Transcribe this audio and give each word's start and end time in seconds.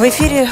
В 0.00 0.08
эфире 0.08 0.48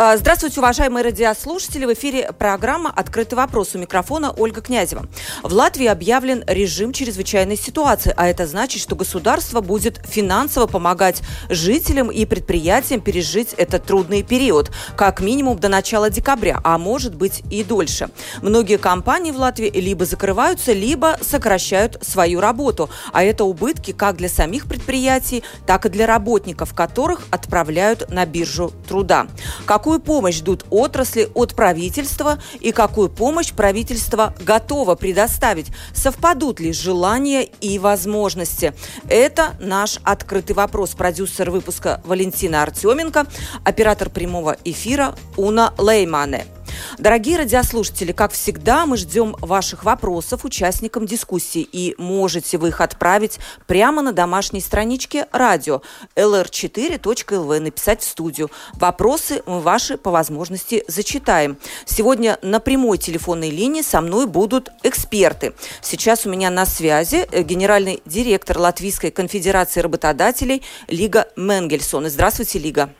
Здравствуйте, 0.00 0.60
уважаемые 0.60 1.04
радиослушатели. 1.04 1.84
В 1.84 1.92
эфире 1.92 2.30
программа 2.32 2.88
«Открытый 2.88 3.36
вопрос». 3.36 3.74
У 3.74 3.78
микрофона 3.78 4.30
Ольга 4.30 4.60
Князева. 4.60 5.08
В 5.42 5.52
Латвии 5.52 5.88
объявлен 5.88 6.44
режим 6.46 6.92
чрезвычайной 6.92 7.56
ситуации, 7.56 8.14
а 8.16 8.28
это 8.28 8.46
значит, 8.46 8.80
что 8.80 8.94
государство 8.94 9.60
будет 9.60 10.00
финансово 10.06 10.68
помогать 10.68 11.22
жителям 11.50 12.12
и 12.12 12.24
предприятиям 12.26 13.00
пережить 13.00 13.54
этот 13.54 13.86
трудный 13.86 14.22
период, 14.22 14.70
как 14.96 15.20
минимум 15.20 15.58
до 15.58 15.68
начала 15.68 16.10
декабря, 16.10 16.60
а 16.62 16.78
может 16.78 17.16
быть 17.16 17.42
и 17.50 17.64
дольше. 17.64 18.08
Многие 18.40 18.78
компании 18.78 19.32
в 19.32 19.36
Латвии 19.36 19.68
либо 19.68 20.04
закрываются, 20.04 20.72
либо 20.74 21.18
сокращают 21.22 21.98
свою 22.02 22.38
работу, 22.38 22.88
а 23.12 23.24
это 23.24 23.42
убытки 23.42 23.90
как 23.90 24.18
для 24.18 24.28
самих 24.28 24.66
предприятий, 24.66 25.42
так 25.66 25.86
и 25.86 25.88
для 25.88 26.06
работников, 26.06 26.72
которых 26.72 27.22
отправляют 27.32 28.08
на 28.10 28.26
биржу 28.26 28.72
труда. 28.86 29.26
Какой 29.66 29.87
какую 29.88 30.00
помощь 30.00 30.34
ждут 30.36 30.66
отрасли 30.68 31.30
от 31.32 31.54
правительства 31.54 32.38
и 32.60 32.72
какую 32.72 33.08
помощь 33.08 33.54
правительство 33.54 34.34
готово 34.38 34.96
предоставить. 34.96 35.68
Совпадут 35.94 36.60
ли 36.60 36.74
желания 36.74 37.44
и 37.44 37.78
возможности? 37.78 38.74
Это 39.08 39.54
наш 39.58 39.98
открытый 40.04 40.54
вопрос. 40.54 40.90
Продюсер 40.90 41.50
выпуска 41.50 42.02
Валентина 42.04 42.64
Артеменко, 42.64 43.28
оператор 43.64 44.10
прямого 44.10 44.58
эфира 44.62 45.14
Уна 45.38 45.72
Леймане. 45.78 46.57
Дорогие 46.98 47.38
радиослушатели, 47.38 48.12
как 48.12 48.32
всегда, 48.32 48.86
мы 48.86 48.96
ждем 48.96 49.36
ваших 49.40 49.84
вопросов 49.84 50.44
участникам 50.44 51.06
дискуссии, 51.06 51.60
и 51.60 51.94
можете 51.98 52.58
вы 52.58 52.68
их 52.68 52.80
отправить 52.80 53.38
прямо 53.66 54.02
на 54.02 54.12
домашней 54.12 54.60
страничке 54.60 55.26
радио 55.32 55.82
lr4.lv, 56.16 57.60
написать 57.60 58.00
в 58.00 58.04
студию. 58.04 58.50
Вопросы 58.74 59.42
мы 59.46 59.60
ваши 59.60 59.96
по 59.96 60.10
возможности 60.10 60.84
зачитаем. 60.88 61.58
Сегодня 61.84 62.38
на 62.42 62.60
прямой 62.60 62.98
телефонной 62.98 63.50
линии 63.50 63.82
со 63.82 64.00
мной 64.00 64.26
будут 64.26 64.70
эксперты. 64.82 65.54
Сейчас 65.80 66.26
у 66.26 66.30
меня 66.30 66.50
на 66.50 66.66
связи 66.66 67.26
э, 67.30 67.42
генеральный 67.42 68.00
директор 68.04 68.58
Латвийской 68.58 69.10
конфедерации 69.10 69.80
работодателей 69.80 70.62
Лига 70.88 71.28
Менгельсон. 71.36 72.06
Здравствуйте, 72.08 72.58
Лига. 72.58 72.90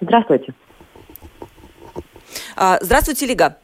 Здравствуйте. 0.00 0.54
А, 2.56 2.78
здравствуйте, 2.80 3.26
Лига. 3.26 3.56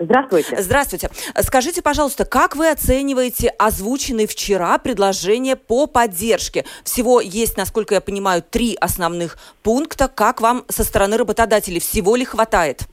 Здравствуйте. 0.00 0.62
Здравствуйте. 0.62 1.10
Скажите, 1.40 1.82
пожалуйста, 1.82 2.24
как 2.24 2.54
вы 2.54 2.70
оцениваете 2.70 3.48
озвученные 3.58 4.28
вчера 4.28 4.78
предложения 4.78 5.56
по 5.56 5.88
поддержке? 5.88 6.64
Всего 6.84 7.20
есть, 7.20 7.56
насколько 7.56 7.94
я 7.94 8.00
понимаю, 8.00 8.42
три 8.48 8.76
основных 8.80 9.38
пункта. 9.64 10.08
Как 10.08 10.40
вам 10.40 10.64
со 10.68 10.84
стороны 10.84 11.16
работодателей? 11.16 11.80
Всего 11.80 12.14
ли 12.14 12.24
хватает? 12.24 12.86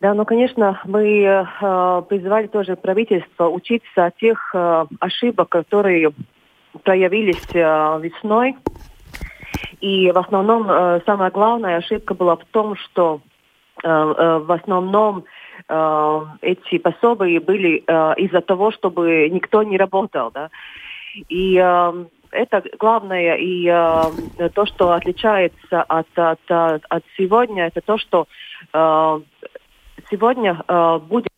Да, 0.00 0.14
ну, 0.14 0.24
конечно, 0.24 0.80
мы 0.84 1.22
э, 1.22 2.02
призывали 2.08 2.46
тоже 2.46 2.76
правительство 2.76 3.48
учиться 3.48 4.06
от 4.06 4.16
тех 4.16 4.52
э, 4.54 4.86
ошибок, 5.00 5.48
которые 5.48 6.12
проявились 6.84 7.42
э, 7.52 8.00
весной 8.00 8.56
и 9.80 10.10
в 10.10 10.18
основном 10.18 10.70
э, 10.70 11.00
самая 11.06 11.30
главная 11.30 11.76
ошибка 11.76 12.14
была 12.14 12.36
в 12.36 12.44
том, 12.46 12.76
что 12.76 13.20
э, 13.82 13.88
э, 13.88 14.38
в 14.38 14.52
основном 14.52 15.24
эти 16.40 16.78
пособия 16.78 17.40
были 17.40 17.78
из-за 18.22 18.40
того, 18.40 18.70
чтобы 18.70 19.28
никто 19.28 19.64
не 19.64 19.76
работал. 19.76 20.30
Да? 20.30 20.50
И 21.28 21.56
это 22.30 22.62
главное, 22.78 23.36
и 23.36 23.66
э, 23.66 24.48
то, 24.50 24.66
что 24.66 24.92
отличается 24.92 25.82
от, 25.82 26.06
от, 26.16 26.40
от 26.48 27.04
сегодня, 27.16 27.66
это 27.66 27.80
то, 27.80 27.98
что 27.98 28.26
э, 28.72 29.20
сегодня 30.10 30.62
э, 30.66 30.98
будет 30.98 31.28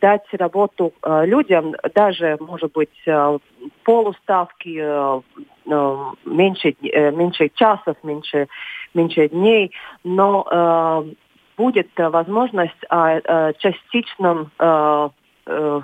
дать 0.00 0.24
работу 0.32 0.92
э, 1.02 1.26
людям, 1.26 1.74
даже, 1.94 2.36
может 2.40 2.72
быть, 2.72 2.90
э, 3.06 3.38
полуставки, 3.84 4.78
э, 4.80 5.20
э, 5.66 6.04
меньше, 6.24 6.74
э, 6.82 7.10
меньше 7.10 7.50
часов, 7.54 7.96
меньше, 8.02 8.48
меньше 8.94 9.28
дней, 9.28 9.72
но 10.04 10.46
э, 10.50 11.14
будет 11.56 11.90
возможность 11.96 12.84
о, 12.88 13.16
о 13.16 13.52
частичном 13.54 14.50
э, 14.58 15.08
э, 15.46 15.80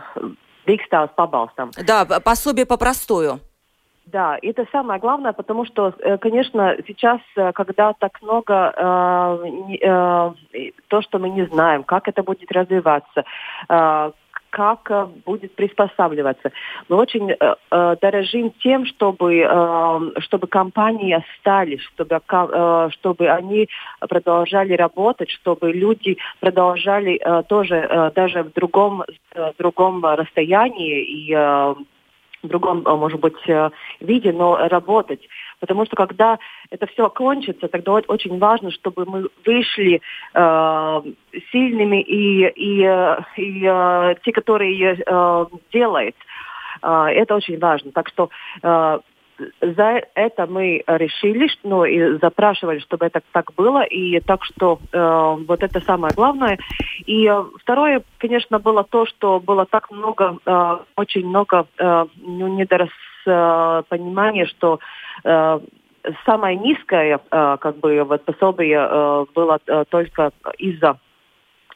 Да, 1.87 2.05
пособие 2.21 2.67
по 2.67 2.77
простую. 2.77 3.41
Да, 4.07 4.39
это 4.41 4.67
самое 4.71 5.01
главное, 5.01 5.33
потому 5.33 5.65
что, 5.65 5.93
э, 5.99 6.17
конечно, 6.19 6.77
сейчас, 6.87 7.21
э, 7.37 7.53
когда 7.53 7.93
так 7.93 8.23
много 8.23 8.73
э, 8.77 9.77
э, 9.81 10.71
то, 10.87 11.03
что 11.03 11.19
мы 11.19 11.29
не 11.29 11.45
знаем, 11.47 11.83
как 11.83 12.07
это 12.07 12.23
будет 12.23 12.53
развиваться, 12.53 13.25
э, 13.69 14.11
как 14.51 14.91
э, 14.93 15.07
будет 15.25 15.57
приспосабливаться. 15.57 16.53
Мы 16.89 16.97
очень 16.97 17.33
э, 17.33 17.97
дорожим 18.01 18.53
тем, 18.63 18.87
чтобы, 18.87 19.41
э, 19.41 20.21
чтобы 20.21 20.47
компании 20.47 21.13
остались, 21.13 21.83
чтобы, 21.95 22.21
э, 22.29 22.89
чтобы 22.93 23.29
они 23.29 23.69
продолжали 23.99 24.75
работать, 24.75 25.31
чтобы 25.31 25.73
люди 25.73 26.17
продолжали 26.39 27.17
э, 27.17 27.43
тоже 27.49 27.75
э, 27.75 28.13
даже 28.15 28.45
в 28.45 28.53
другом, 28.53 29.03
э, 29.35 29.53
другом 29.59 30.05
расстоянии 30.05 31.03
и 31.03 31.35
э, 31.37 31.75
другом, 32.49 32.83
э, 32.87 32.97
может 32.97 33.21
быть, 33.21 33.49
э, 33.49 33.71
виде, 34.01 34.33
но 34.33 34.57
работать. 34.69 35.21
Потому 35.61 35.87
что 35.87 35.97
когда 35.97 36.39
это 36.71 36.87
все 36.87 37.09
кончится, 37.09 37.69
тогда 37.69 37.93
очень 37.93 38.39
важно, 38.39 38.71
чтобы 38.71 39.07
мы 39.07 39.29
вышли 39.45 40.01
э, 40.35 41.03
сильными 41.53 42.03
и, 42.03 42.47
и, 42.49 42.85
э, 42.85 43.17
и 43.37 43.65
э, 43.67 44.15
те, 44.25 44.33
которые 44.33 44.95
э, 44.95 45.47
делают. 45.73 46.17
Э, 46.83 47.07
это 47.09 47.37
очень 47.37 47.59
важно. 47.59 47.93
Так 47.93 48.09
что 48.09 48.31
э, 48.63 48.99
за 49.61 50.03
это 50.15 50.47
мы 50.47 50.83
решили, 50.87 51.49
ну 51.63 51.85
и 51.85 52.19
запрашивали, 52.19 52.79
чтобы 52.79 53.07
это 53.07 53.21
так 53.33 53.53
было, 53.55 53.83
и 53.85 54.21
так 54.21 54.45
что 54.45 54.79
э, 54.93 55.37
вот 55.47 55.63
это 55.63 55.81
самое 55.81 56.15
главное. 56.15 56.59
И 57.07 57.31
второе, 57.61 58.03
конечно, 58.19 58.59
было 58.59 58.85
то, 58.85 59.07
что 59.07 59.41
было 59.41 59.67
так 59.67 59.91
много, 59.91 60.39
э, 60.45 60.77
очень 60.97 61.27
много 61.27 61.67
э, 61.79 62.07
ну, 62.17 62.49
что 64.47 64.79
э, 65.25 65.61
самое 66.25 66.57
низкое, 66.57 67.19
э, 67.31 67.57
как 67.61 67.77
бы, 67.79 68.03
вот 68.05 68.25
пособие 68.25 68.87
э, 68.89 69.25
было 69.35 69.59
э, 69.67 69.85
только 69.89 70.33
из-за 70.59 70.99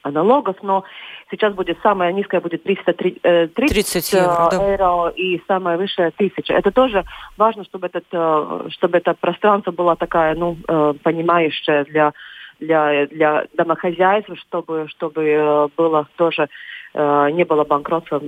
налогов, 0.05 0.57
но 0.63 0.85
сейчас 1.31 1.55
будет 1.55 1.79
самая 1.83 2.13
низкая 2.13 2.41
будет 2.41 2.63
330 2.63 3.55
30, 3.55 3.55
30 3.55 4.13
евро, 4.13 4.49
да. 4.51 4.73
евро 4.73 5.09
и 5.11 5.43
самая 5.47 5.77
высшая 5.77 6.09
1000. 6.09 6.53
Это 6.53 6.71
тоже 6.71 7.05
важно, 7.37 7.65
чтобы, 7.65 7.87
этот, 7.87 8.05
э, 8.13 8.69
чтобы 8.71 8.99
это 8.99 9.15
пространство 9.15 9.73
было 9.73 9.97
такая, 9.97 10.35
ну, 10.35 10.57
э, 10.67 10.95
понимающая 11.03 11.85
для 11.85 12.13
для, 12.61 13.07
для 13.07 13.47
домохозяйств, 13.55 14.31
чтобы, 14.39 14.87
чтобы 14.89 15.71
было 15.79 16.07
тоже 16.17 16.51
не 16.93 17.45
было 17.45 17.65
банкротства 17.65 18.21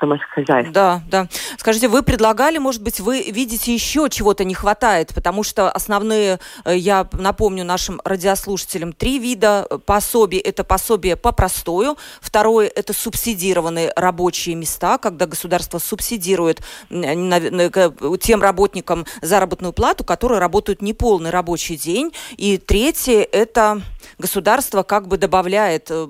домохозяйств. 0.00 0.72
Да, 0.72 1.02
да. 1.08 1.28
Скажите, 1.56 1.88
вы 1.88 2.02
предлагали, 2.02 2.58
может 2.58 2.82
быть, 2.82 3.00
вы 3.00 3.22
видите 3.22 3.72
еще 3.72 4.08
чего-то 4.10 4.44
не 4.44 4.54
хватает, 4.54 5.12
потому 5.14 5.42
что 5.42 5.70
основные, 5.70 6.38
э, 6.64 6.76
я 6.76 7.06
напомню 7.12 7.64
нашим 7.64 8.00
радиослушателям, 8.04 8.92
три 8.92 9.18
вида 9.18 9.66
пособий. 9.86 10.38
Это 10.38 10.64
пособие 10.64 11.16
по 11.16 11.32
простою, 11.32 11.96
второе– 12.20 12.70
это 12.74 12.92
субсидированные 12.92 13.92
рабочие 13.96 14.54
места, 14.54 14.98
когда 14.98 15.26
государство 15.26 15.78
субсидирует 15.78 16.62
тем 16.90 18.42
работникам 18.42 19.06
заработную 19.22 19.72
плату, 19.72 20.04
которые 20.04 20.40
работают 20.40 20.82
неполный 20.82 21.30
рабочий 21.30 21.76
день. 21.76 22.12
И 22.36 22.58
третье– 22.58 23.26
это 23.32 23.82
государство 24.18 24.82
как 24.82 25.08
бы 25.08 25.16
добавляет 25.16 25.88
э, 25.90 26.06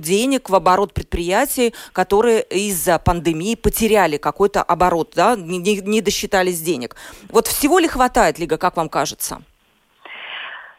денег 0.00 0.50
в 0.50 0.54
оборот 0.54 0.92
предприятий, 0.92 1.74
которые 1.92 2.42
из-за 2.42 2.98
пандемии 2.98 3.54
потеряли 3.54 4.16
какой-то 4.16 4.62
оборот, 4.62 5.12
да, 5.14 5.36
не, 5.36 5.80
не 5.80 6.00
досчитались 6.00 6.60
денег. 6.60 6.96
Вот 7.30 7.46
всего 7.46 7.78
ли 7.78 7.88
хватает, 7.88 8.38
Лига, 8.38 8.58
как 8.58 8.76
вам 8.76 8.88
кажется? 8.88 9.42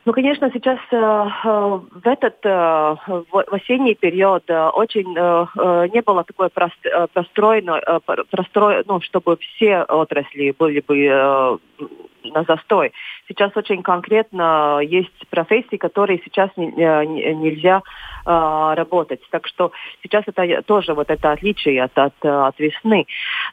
Ну, 0.06 0.14
конечно, 0.14 0.52
сейчас 0.54 0.78
э, 0.92 0.96
э, 0.96 1.80
в 1.92 2.06
этот 2.08 2.36
э, 2.44 2.96
в 3.32 3.44
осенний 3.52 3.96
период 3.96 4.44
э, 4.48 4.70
очень 4.70 5.18
э, 5.18 5.46
э 5.58 5.88
не 5.92 6.02
было 6.02 6.24
такой 6.24 6.50
прост, 6.50 6.78
э, 6.86 7.08
простроено, 7.12 7.82
э, 7.84 8.00
простро, 8.30 8.84
ну, 8.86 9.02
чтобы 9.02 9.38
все 9.38 9.82
отрасли 9.82 10.54
были 10.60 10.82
бы 10.82 11.08
э, 11.08 11.58
на 12.34 12.44
застой. 12.44 12.92
Сейчас 13.28 13.52
очень 13.56 13.84
конкретно 13.84 14.80
есть 14.82 15.28
профессии, 15.30 15.78
которые 15.78 16.22
сейчас 16.24 16.50
не, 16.58 16.68
не, 16.68 17.34
нельзя 17.36 17.82
э, 18.26 18.74
работать. 18.76 19.22
Так 19.30 19.48
что 19.48 19.72
сейчас 20.04 20.24
это 20.28 20.62
тоже 20.64 20.94
вот 20.94 21.10
это 21.10 21.32
отличие 21.32 21.84
от, 21.84 21.98
от, 21.98 22.14
от 22.24 22.60
весны. 22.60 23.06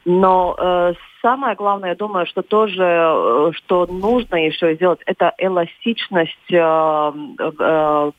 Но 0.05 0.55
э, 0.57 0.93
самое 1.21 1.55
главное, 1.55 1.89
я 1.89 1.95
думаю, 1.95 2.25
что 2.25 2.41
тоже, 2.41 2.83
э, 2.83 3.51
что 3.53 3.85
нужно 3.87 4.35
еще 4.35 4.75
сделать, 4.75 4.99
это 5.05 5.33
эластичность 5.37 6.51
э, 6.51 6.57
э, 6.57 8.11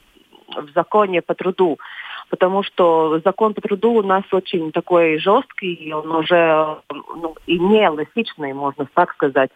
в 0.56 0.70
законе 0.74 1.22
по 1.22 1.34
труду 1.34 1.78
потому 2.30 2.64
что 2.64 3.20
закон 3.24 3.54
по 3.54 3.60
труду 3.60 3.92
у 3.92 4.02
нас 4.02 4.24
очень 4.32 4.72
такой 4.72 5.18
жесткий, 5.18 5.92
он 5.92 6.10
уже 6.10 6.78
ну, 6.90 7.36
и 7.46 7.58
не 7.58 7.84
эластичный, 7.84 8.52
можно 8.52 8.88
так 8.92 9.12
сказать. 9.12 9.50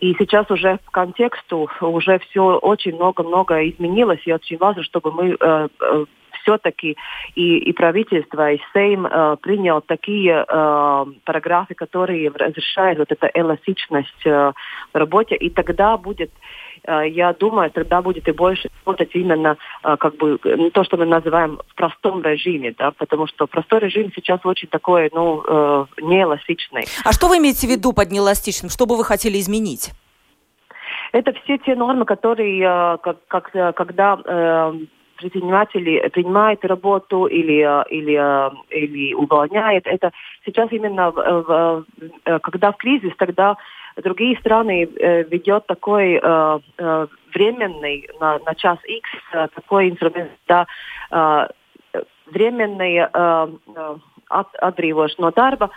И 0.00 0.14
сейчас 0.18 0.50
уже 0.50 0.78
в 0.86 0.90
контексту 0.90 1.68
уже 1.80 2.18
все 2.30 2.58
очень 2.58 2.94
много-много 2.94 3.68
изменилось, 3.68 4.20
и 4.24 4.32
очень 4.32 4.56
важно, 4.56 4.82
чтобы 4.82 5.12
мы 5.12 5.36
э, 5.38 5.68
э, 5.80 6.04
все-таки 6.42 6.96
и, 7.34 7.58
и 7.58 7.72
правительство, 7.72 8.50
и 8.50 8.60
Сейм 8.72 9.06
э, 9.06 9.36
принял 9.42 9.80
такие 9.80 10.44
э, 10.46 11.04
параграфы, 11.24 11.74
которые 11.74 12.30
разрешают 12.30 12.98
вот 12.98 13.12
эту 13.12 13.26
эластичность 13.34 14.26
э, 14.26 14.52
в 14.92 14.96
работе, 14.96 15.36
и 15.36 15.50
тогда 15.50 15.96
будет 15.96 16.30
я 16.86 17.32
думаю, 17.32 17.70
тогда 17.70 18.02
будет 18.02 18.28
и 18.28 18.32
больше 18.32 18.70
работать 18.84 19.10
именно 19.14 19.56
э, 19.84 19.96
как 19.96 20.16
бы 20.16 20.38
то, 20.72 20.84
что 20.84 20.96
мы 20.96 21.06
называем 21.06 21.58
в 21.68 21.74
простом 21.74 22.22
режиме, 22.22 22.74
да, 22.76 22.90
потому 22.92 23.26
что 23.26 23.46
простой 23.46 23.80
режим 23.80 24.12
сейчас 24.14 24.40
очень 24.44 24.68
такой, 24.68 25.10
ну, 25.12 25.42
э, 25.46 25.86
неэластичный. 26.00 26.84
А 27.04 27.12
что 27.12 27.28
вы 27.28 27.38
имеете 27.38 27.66
в 27.66 27.70
виду 27.70 27.92
под 27.92 28.10
неэластичным? 28.10 28.70
Что 28.70 28.86
бы 28.86 28.96
вы 28.96 29.04
хотели 29.04 29.38
изменить? 29.38 29.92
Это 31.12 31.32
все 31.42 31.58
те 31.58 31.74
нормы, 31.74 32.04
которые, 32.04 32.98
как, 32.98 33.16
как, 33.26 33.50
когда 33.74 34.72
предприниматели 35.16 36.08
принимает 36.08 36.64
работу 36.64 37.26
или, 37.26 37.66
или, 37.90 38.16
или 38.70 39.14
увольняет. 39.14 39.86
Это 39.86 40.12
сейчас 40.46 40.68
именно, 40.70 41.12
когда 42.24 42.72
в 42.72 42.76
кризис, 42.76 43.12
тогда 43.18 43.56
другие 43.97 44.37
страны 44.39 44.83
э, 44.83 45.23
ведет 45.23 45.67
такой 45.67 46.19
э, 46.21 46.59
э, 46.77 47.07
временный 47.33 48.09
на, 48.19 48.39
на 48.39 48.55
час 48.55 48.79
X 48.85 49.09
э, 49.33 49.47
такой 49.55 49.89
инструмент, 49.89 50.31
да, 50.47 50.67
э, 51.11 51.47
временный 52.27 52.97
э, 52.97 53.07
э, 53.13 53.95
от, 54.29 54.55
отbrīvošana 54.61 55.27
no 55.27 55.31
darba. 55.31 55.69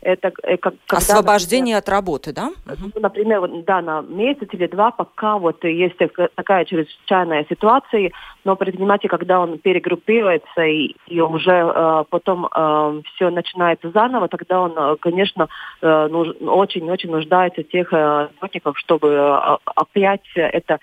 Это 0.00 0.32
э, 0.42 0.56
как, 0.56 0.74
Освобождение 0.88 1.76
например, 1.76 1.78
от 1.78 1.88
работы, 1.88 2.32
да? 2.32 2.50
Например, 2.94 3.48
да, 3.66 3.80
на 3.80 4.00
месяц 4.02 4.48
или 4.52 4.66
два, 4.66 4.90
пока 4.90 5.38
вот 5.38 5.62
есть 5.64 5.96
такая 6.34 6.64
чрезвычайная 6.64 7.46
ситуация, 7.48 8.10
но 8.44 8.56
предприниматель, 8.56 9.08
когда 9.08 9.40
он 9.40 9.58
перегруппируется 9.58 10.62
и, 10.62 10.96
и 11.06 11.20
уже 11.20 11.72
э, 11.74 12.04
потом 12.08 12.46
э, 12.46 13.02
все 13.14 13.30
начинается 13.30 13.90
заново, 13.90 14.28
тогда 14.28 14.62
он, 14.62 14.72
э, 14.76 14.96
конечно, 15.00 15.48
э, 15.82 16.06
очень-очень 16.06 17.10
нуждается 17.10 17.62
в 17.62 17.68
тех 17.68 17.92
э, 17.92 18.28
работников, 18.40 18.78
чтобы 18.78 19.08
э, 19.08 19.56
опять 19.76 20.26
это 20.34 20.74
э, 20.74 20.78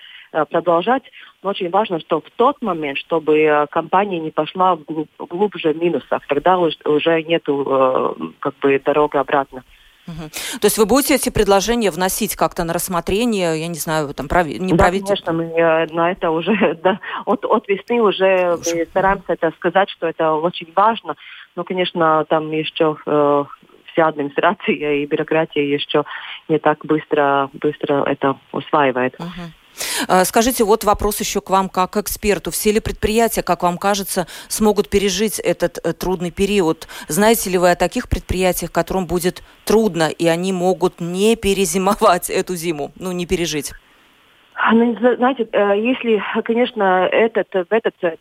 продолжать. 0.50 1.02
Но 1.42 1.50
очень 1.50 1.70
важно, 1.70 2.00
что 2.00 2.20
в 2.20 2.30
тот 2.36 2.60
момент, 2.62 2.98
чтобы 2.98 3.38
э, 3.38 3.66
компания 3.68 4.18
не 4.18 4.30
пошла 4.30 4.76
в 4.76 4.84
глуб, 4.84 5.08
глубже 5.18 5.74
минусов, 5.74 6.22
тогда 6.28 6.58
уже 6.58 7.22
нету 7.22 7.64
э, 7.66 8.14
как 8.40 8.54
бы 8.58 8.80
дороги 8.84 9.16
обратно. 9.16 9.62
То 10.60 10.64
есть 10.64 10.78
вы 10.78 10.86
будете 10.86 11.14
эти 11.14 11.28
предложения 11.28 11.90
вносить 11.90 12.34
как-то 12.34 12.64
на 12.64 12.72
рассмотрение, 12.72 13.60
я 13.60 13.66
не 13.66 13.78
знаю, 13.78 14.14
там 14.14 14.26
прави... 14.26 14.58
не 14.58 14.72
да, 14.72 14.84
правительство? 14.84 15.32
конечно, 15.32 15.32
мы 15.32 15.60
э, 15.60 15.86
на 15.92 16.12
это 16.12 16.30
уже 16.30 16.74
да, 16.82 16.98
от, 17.26 17.44
от 17.44 17.68
весны 17.68 18.00
уже 18.00 18.56
мы 18.56 18.86
стараемся 18.86 19.34
это 19.34 19.52
сказать, 19.56 19.90
что 19.90 20.06
это 20.06 20.32
очень 20.32 20.72
важно. 20.74 21.16
Но, 21.56 21.64
конечно, 21.64 22.24
там 22.28 22.50
еще 22.50 22.96
э, 23.04 23.44
вся 23.92 24.06
администрация 24.06 24.94
и 24.94 25.06
бюрократия 25.06 25.70
еще 25.70 26.04
не 26.48 26.58
так 26.58 26.84
быстро, 26.84 27.50
быстро 27.52 28.04
это 28.04 28.38
усваивает. 28.52 29.14
Uh-huh. 29.14 29.50
А, 30.08 30.24
скажите, 30.24 30.64
вот 30.64 30.84
вопрос 30.84 31.20
еще 31.20 31.40
к 31.40 31.50
вам 31.50 31.68
как 31.68 31.96
эксперту. 31.96 32.50
Все 32.50 32.72
ли 32.72 32.80
предприятия, 32.80 33.42
как 33.42 33.62
вам 33.62 33.78
кажется, 33.78 34.26
смогут 34.48 34.88
пережить 34.88 35.38
этот 35.38 35.78
э, 35.84 35.92
трудный 35.92 36.30
период? 36.30 36.88
Знаете 37.08 37.50
ли 37.50 37.58
вы 37.58 37.70
о 37.70 37.76
таких 37.76 38.08
предприятиях, 38.08 38.72
которым 38.72 39.06
будет 39.06 39.42
трудно, 39.64 40.08
и 40.08 40.26
они 40.26 40.52
могут 40.52 41.00
не 41.00 41.36
перезимовать 41.36 42.30
эту 42.30 42.54
зиму, 42.56 42.92
ну, 42.96 43.12
не 43.12 43.26
пережить? 43.26 43.72
Ну, 44.72 44.96
знаете, 44.98 45.48
э, 45.52 45.80
если, 45.80 46.22
конечно, 46.44 47.08
этот, 47.10 47.48
в 47.52 47.72
этот 47.72 47.94
э, 48.02 48.16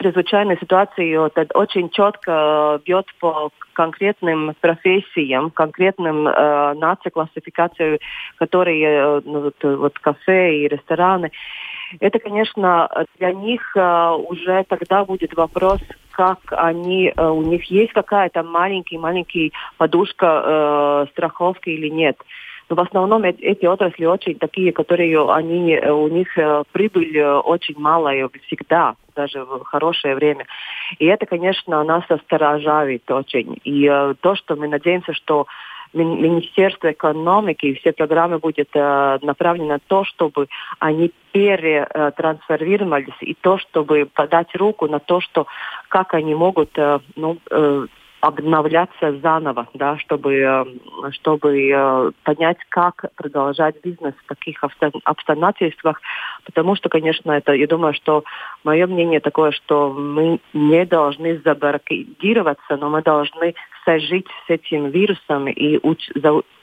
чрезвычайной 0.00 0.58
ситуации 0.58 1.16
вот, 1.16 1.36
очень 1.54 1.90
четко 1.90 2.80
бьет 2.84 3.06
по 3.20 3.50
конкретным 3.74 4.54
профессиям, 4.60 5.50
конкретным 5.50 6.26
э, 6.26 6.74
наци-классификациям, 6.74 7.98
которые 8.36 8.84
э, 8.84 9.20
ну, 9.24 9.40
вот, 9.42 9.56
вот 9.62 9.98
кафе 9.98 10.56
и 10.56 10.68
рестораны. 10.68 11.30
Это, 11.98 12.18
конечно, 12.18 12.88
для 13.18 13.32
них 13.32 13.76
э, 13.76 14.10
уже 14.28 14.64
тогда 14.68 15.04
будет 15.04 15.34
вопрос, 15.34 15.80
как 16.12 16.38
они, 16.50 17.12
э, 17.14 17.26
у 17.26 17.42
них 17.42 17.64
есть 17.64 17.92
какая-то 17.92 18.42
маленький-маленький 18.42 19.52
подушка 19.76 20.42
э, 20.44 21.06
страховки 21.12 21.70
или 21.70 21.88
нет. 21.88 22.16
Но 22.70 22.76
в 22.76 22.80
основном 22.80 23.24
эти 23.24 23.66
отрасли 23.66 24.06
очень 24.06 24.36
такие, 24.36 24.72
которые 24.72 25.28
они, 25.32 25.76
у 25.76 26.06
них 26.06 26.38
э, 26.38 26.62
прибыль 26.70 27.18
э, 27.18 27.38
очень 27.38 27.74
малая 27.76 28.30
всегда, 28.46 28.94
даже 29.16 29.44
в 29.44 29.64
хорошее 29.64 30.14
время. 30.14 30.46
И 31.00 31.06
это, 31.06 31.26
конечно, 31.26 31.82
нас 31.82 32.04
осторожает 32.08 33.10
очень. 33.10 33.58
И 33.64 33.88
э, 33.90 34.14
то, 34.20 34.36
что 34.36 34.54
мы 34.54 34.68
надеемся, 34.68 35.12
что 35.14 35.48
Министерство 35.92 36.92
экономики 36.92 37.66
и 37.66 37.74
все 37.74 37.92
программы 37.92 38.38
будут 38.38 38.68
э, 38.72 39.18
направлены 39.22 39.70
на 39.70 39.78
то, 39.80 40.04
чтобы 40.04 40.46
они 40.78 41.10
перетрансформировались 41.32 43.20
и 43.20 43.34
то, 43.34 43.58
чтобы 43.58 44.06
подать 44.06 44.54
руку 44.54 44.86
на 44.86 45.00
то, 45.00 45.20
что 45.20 45.48
как 45.88 46.14
они 46.14 46.36
могут 46.36 46.78
э, 46.78 47.00
ну, 47.16 47.38
э, 47.50 47.86
обновляться 48.20 49.18
заново, 49.18 49.68
да, 49.74 49.96
чтобы, 49.98 50.34
э, 50.34 50.64
чтобы 51.12 51.70
э, 51.70 52.10
понять, 52.22 52.58
как 52.68 53.06
продолжать 53.16 53.76
бизнес 53.82 54.14
в 54.24 54.28
таких 54.28 54.62
обстоятельствах. 55.04 56.00
Потому 56.44 56.76
что, 56.76 56.88
конечно, 56.88 57.32
это, 57.32 57.52
я 57.52 57.66
думаю, 57.66 57.94
что 57.94 58.24
мое 58.62 58.86
мнение 58.86 59.20
такое, 59.20 59.52
что 59.52 59.90
мы 59.90 60.40
не 60.52 60.84
должны 60.84 61.38
забаррикадироваться, 61.38 62.76
но 62.76 62.90
мы 62.90 63.02
должны 63.02 63.54
сожить 63.84 64.26
с 64.46 64.50
этим 64.50 64.90
вирусом 64.90 65.48
и 65.48 65.78
уч, 65.82 66.10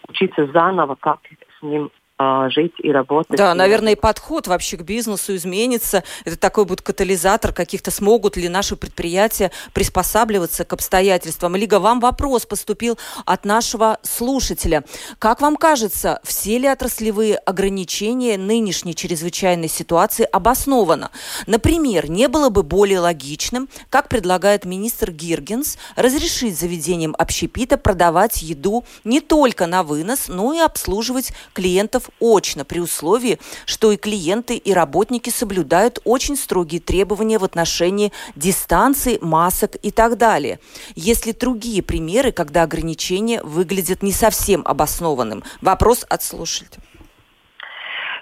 учиться 0.07 0.45
заново, 0.47 0.95
как 0.99 1.19
с 1.59 1.63
ним 1.63 1.89
а, 2.19 2.49
жить 2.49 2.73
и 2.79 2.91
работать. 2.91 3.37
Да, 3.37 3.53
наверное, 3.53 3.93
и 3.93 3.95
подход 3.95 4.47
вообще 4.47 4.77
к 4.77 4.81
бизнесу 4.81 5.35
изменится. 5.35 6.03
Это 6.25 6.35
такой 6.35 6.65
будет 6.65 6.81
катализатор 6.81 7.53
каких-то, 7.53 7.91
смогут 7.91 8.37
ли 8.37 8.49
наши 8.49 8.75
предприятия 8.75 9.51
приспосабливаться 9.73 10.65
к 10.65 10.73
обстоятельствам. 10.73 11.55
Лига, 11.55 11.79
вам 11.79 11.99
вопрос 11.99 12.47
поступил 12.47 12.97
от 13.25 13.45
нашего 13.45 13.99
слушателя. 14.01 14.83
Как 15.19 15.41
вам 15.41 15.57
кажется, 15.57 16.19
все 16.23 16.57
ли 16.57 16.67
отраслевые 16.67 17.37
ограничения 17.37 18.37
нынешней 18.39 18.95
чрезвычайной 18.95 19.67
ситуации 19.67 20.23
обоснованы? 20.31 21.09
Например, 21.45 22.09
не 22.09 22.27
было 22.27 22.49
бы 22.49 22.63
более 22.63 22.99
логичным, 22.99 23.69
как 23.91 24.09
предлагает 24.09 24.65
министр 24.65 25.11
Гиргенс, 25.11 25.77
разрешить 25.95 26.57
заведениям 26.57 27.15
общепита 27.19 27.77
продавать 27.77 28.41
еду 28.41 28.85
не 29.03 29.21
только 29.21 29.67
на 29.67 29.83
вынос, 29.83 30.29
но 30.29 30.53
и 30.53 30.59
обслуживать 30.59 31.31
клиентов 31.53 32.06
очно, 32.19 32.65
при 32.65 32.79
условии, 32.79 33.39
что 33.65 33.91
и 33.91 33.97
клиенты, 33.97 34.55
и 34.55 34.73
работники 34.73 35.29
соблюдают 35.29 35.99
очень 36.03 36.35
строгие 36.35 36.81
требования 36.81 37.39
в 37.39 37.43
отношении 37.43 38.11
дистанции, 38.35 39.17
масок 39.21 39.75
и 39.81 39.91
так 39.91 40.17
далее. 40.17 40.59
Есть 40.95 41.25
ли 41.25 41.33
другие 41.33 41.81
примеры, 41.81 42.31
когда 42.31 42.63
ограничения 42.63 43.41
выглядят 43.43 44.03
не 44.03 44.11
совсем 44.11 44.61
обоснованным? 44.65 45.43
Вопрос 45.61 46.05
от 46.09 46.23
слушателя. 46.23 46.81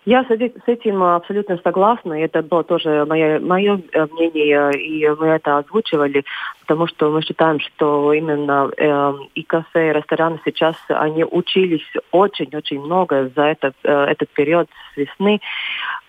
Я 0.06 0.24
с 0.24 0.68
этим 0.68 1.02
абсолютно 1.02 1.58
согласна. 1.64 2.14
Это 2.14 2.44
было 2.44 2.64
тоже 2.64 3.06
мое, 3.06 3.40
мое 3.40 3.82
э, 3.92 4.06
мнение, 4.12 4.72
и 4.74 5.10
мы 5.10 5.28
это 5.28 5.58
озвучивали, 5.58 6.24
потому 6.62 6.86
что 6.86 7.10
мы 7.10 7.24
считаем, 7.24 7.60
что 7.60 8.14
именно 8.14 8.70
э, 8.78 9.14
и 9.34 9.42
кафе, 9.42 9.90
и 9.90 9.94
рестораны 9.94 10.40
сейчас, 10.46 10.76
они 10.90 11.24
учились 11.24 11.88
очень-очень 12.12 12.82
много 12.82 13.32
за 13.36 13.46
этот, 13.46 13.76
э, 13.84 13.92
этот 13.92 14.30
период 14.30 14.70
с 14.94 14.98
весны. 14.98 15.42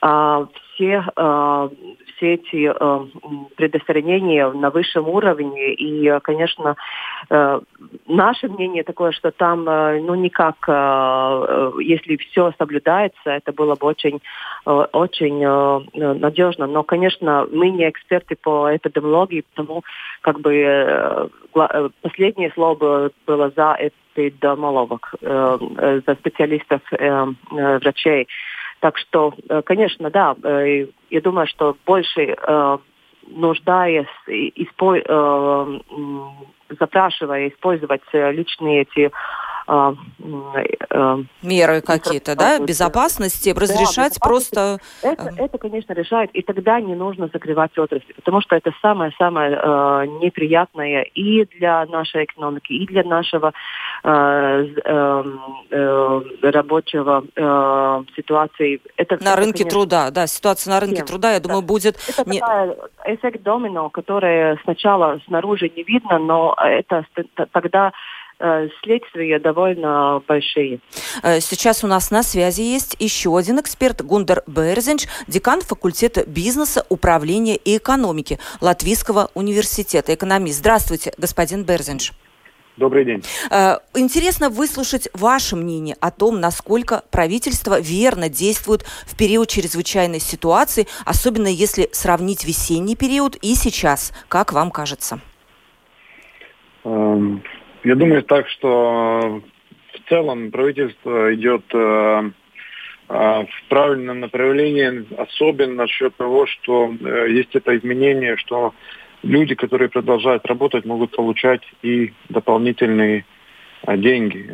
А, 0.02 0.46
все, 0.76 1.04
э, 1.16 1.68
все 2.16 2.34
эти 2.34 2.70
э, 2.70 3.06
предостережения 3.56 4.48
на 4.50 4.70
высшем 4.70 5.08
уровне. 5.08 5.74
И, 5.74 6.20
конечно, 6.20 6.76
э, 7.30 7.60
наше 8.06 8.48
мнение 8.48 8.84
такое, 8.84 9.12
что 9.12 9.30
там, 9.30 9.64
ну, 9.64 10.14
никак, 10.14 10.56
если 11.80 12.16
все 12.16 12.52
соблюдается, 12.58 13.30
это 13.30 13.52
было 13.52 13.74
бы 13.74 13.86
очень, 13.86 14.20
очень 14.64 15.40
надежно. 15.94 16.66
Но, 16.66 16.82
конечно, 16.82 17.46
мы 17.50 17.70
не 17.70 17.88
эксперты 17.88 18.36
по 18.36 18.74
эпидемиологии, 18.74 19.44
потому 19.54 19.82
как 20.20 20.40
бы 20.40 21.30
последнее 22.02 22.52
слово 22.52 23.10
было 23.26 23.50
за 23.56 23.76
эпидемиологов, 23.80 25.00
за 25.20 26.14
специалистов 26.20 26.80
врачей. 27.50 28.28
Так 28.80 28.98
что, 28.98 29.34
э, 29.48 29.62
конечно, 29.62 30.10
да, 30.10 30.36
э, 30.42 30.86
я 31.10 31.20
думаю, 31.20 31.46
что 31.46 31.76
больше 31.86 32.36
э, 32.36 32.78
нуждаясь, 33.28 34.06
испо, 34.28 35.82
запрашивая 36.78 37.48
использовать 37.48 38.02
личные 38.12 38.82
эти 38.82 39.10
меры 41.42 41.80
какие-то, 41.80 42.36
да, 42.36 42.58
безопасности, 42.60 43.50
разрешать 43.50 44.14
да, 44.20 44.26
просто... 44.26 44.78
Это, 45.02 45.32
это, 45.36 45.58
конечно, 45.58 45.92
решает, 45.92 46.30
и 46.32 46.42
тогда 46.42 46.80
не 46.80 46.94
нужно 46.94 47.28
закрывать 47.32 47.76
отрасли, 47.76 48.12
потому 48.12 48.40
что 48.40 48.54
это 48.54 48.72
самое-самое 48.80 49.58
э, 49.60 50.06
неприятное 50.22 51.02
и 51.02 51.44
для 51.58 51.84
нашей 51.86 52.24
экономики, 52.24 52.72
и 52.72 52.86
для 52.86 53.02
нашего 53.02 53.52
э, 54.04 54.66
э, 54.84 55.24
э, 55.70 56.20
рабочего 56.42 57.24
э, 57.34 58.04
ситуации. 58.14 58.80
Это 58.96 59.22
на 59.22 59.34
рынке 59.34 59.64
конечно, 59.64 59.70
труда, 59.70 60.10
да, 60.10 60.26
ситуация 60.26 60.72
на 60.72 60.80
рынке 60.80 60.96
всем. 60.96 61.06
труда, 61.06 61.32
я 61.32 61.40
думаю, 61.40 61.62
да. 61.62 61.66
будет... 61.66 61.96
Это 62.08 62.30
не... 62.30 62.38
такая 62.38 62.76
эффект 63.06 63.42
домино, 63.42 63.90
который 63.90 64.58
сначала 64.62 65.20
снаружи 65.26 65.70
не 65.74 65.82
видно, 65.82 66.18
но 66.18 66.54
это 66.58 67.04
тогда 67.52 67.92
Э, 68.38 68.68
следствия 68.82 69.38
довольно 69.38 70.22
большие. 70.28 70.80
Э, 71.22 71.40
сейчас 71.40 71.82
у 71.84 71.86
нас 71.86 72.10
на 72.10 72.22
связи 72.22 72.60
есть 72.60 72.94
еще 72.98 73.36
один 73.36 73.58
эксперт, 73.60 74.02
Гундер 74.02 74.42
Берзенч, 74.46 75.06
декан 75.26 75.62
факультета 75.62 76.24
бизнеса, 76.26 76.84
управления 76.90 77.56
и 77.56 77.78
экономики 77.78 78.38
Латвийского 78.60 79.30
университета, 79.32 80.14
экономист. 80.14 80.58
Здравствуйте, 80.58 81.14
господин 81.16 81.64
Берзенч. 81.64 82.12
Добрый 82.76 83.06
день. 83.06 83.22
Э, 83.50 83.78
интересно 83.94 84.50
выслушать 84.50 85.08
ваше 85.14 85.56
мнение 85.56 85.96
о 86.02 86.10
том, 86.10 86.38
насколько 86.38 87.04
правительство 87.10 87.80
верно 87.80 88.28
действует 88.28 88.82
в 89.06 89.16
период 89.16 89.48
чрезвычайной 89.48 90.20
ситуации, 90.20 90.86
особенно 91.06 91.48
если 91.48 91.88
сравнить 91.92 92.44
весенний 92.44 92.96
период 92.96 93.36
и 93.36 93.54
сейчас. 93.54 94.12
Как 94.28 94.52
вам 94.52 94.70
кажется? 94.70 95.20
Эм, 96.84 97.42
я 97.86 97.94
думаю 97.94 98.24
так, 98.24 98.48
что 98.48 99.42
в 99.94 100.08
целом 100.08 100.50
правительство 100.50 101.32
идет 101.32 101.62
э, 101.72 102.30
э, 103.08 103.12
в 103.12 103.68
правильном 103.68 104.18
направлении, 104.18 105.06
особенно 105.16 105.74
насчет 105.74 106.16
того, 106.16 106.46
что 106.46 106.92
э, 106.92 107.30
есть 107.30 107.54
это 107.54 107.76
изменение, 107.76 108.36
что 108.38 108.74
люди, 109.22 109.54
которые 109.54 109.88
продолжают 109.88 110.44
работать, 110.46 110.84
могут 110.84 111.14
получать 111.14 111.62
и 111.82 112.12
дополнительные 112.28 113.24
деньги. 113.86 114.50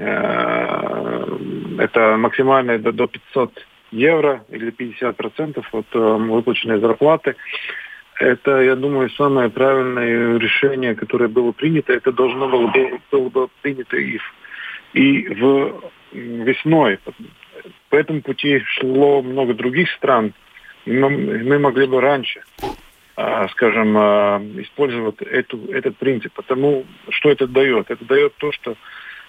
Это 1.80 2.16
максимально 2.18 2.78
до 2.78 3.06
500 3.06 3.66
евро 3.92 4.44
или 4.50 4.70
50% 4.72 5.64
от 5.72 5.86
выплаченной 5.94 6.80
зарплаты 6.80 7.36
это, 8.22 8.60
я 8.60 8.76
думаю, 8.76 9.10
самое 9.10 9.50
правильное 9.50 10.38
решение, 10.38 10.94
которое 10.94 11.28
было 11.28 11.52
принято. 11.52 11.92
Это 11.92 12.12
должно 12.12 12.48
было, 12.48 12.72
было, 13.10 13.28
было 13.28 13.48
принято 13.62 13.96
и, 13.96 14.18
в, 14.18 14.22
и 14.92 15.28
в 15.28 15.82
весной. 16.12 16.98
По 17.90 17.96
этому 17.96 18.22
пути 18.22 18.62
шло 18.64 19.22
много 19.22 19.54
других 19.54 19.90
стран. 19.92 20.34
Мы 20.86 21.58
могли 21.58 21.86
бы 21.86 22.00
раньше, 22.00 22.42
а, 23.16 23.48
скажем, 23.48 23.96
а, 23.96 24.40
использовать 24.56 25.20
эту, 25.22 25.72
этот 25.72 25.96
принцип. 25.96 26.32
Потому 26.32 26.84
что 27.10 27.30
это 27.30 27.46
дает? 27.46 27.90
Это 27.90 28.04
дает 28.04 28.34
то, 28.36 28.52
что 28.52 28.76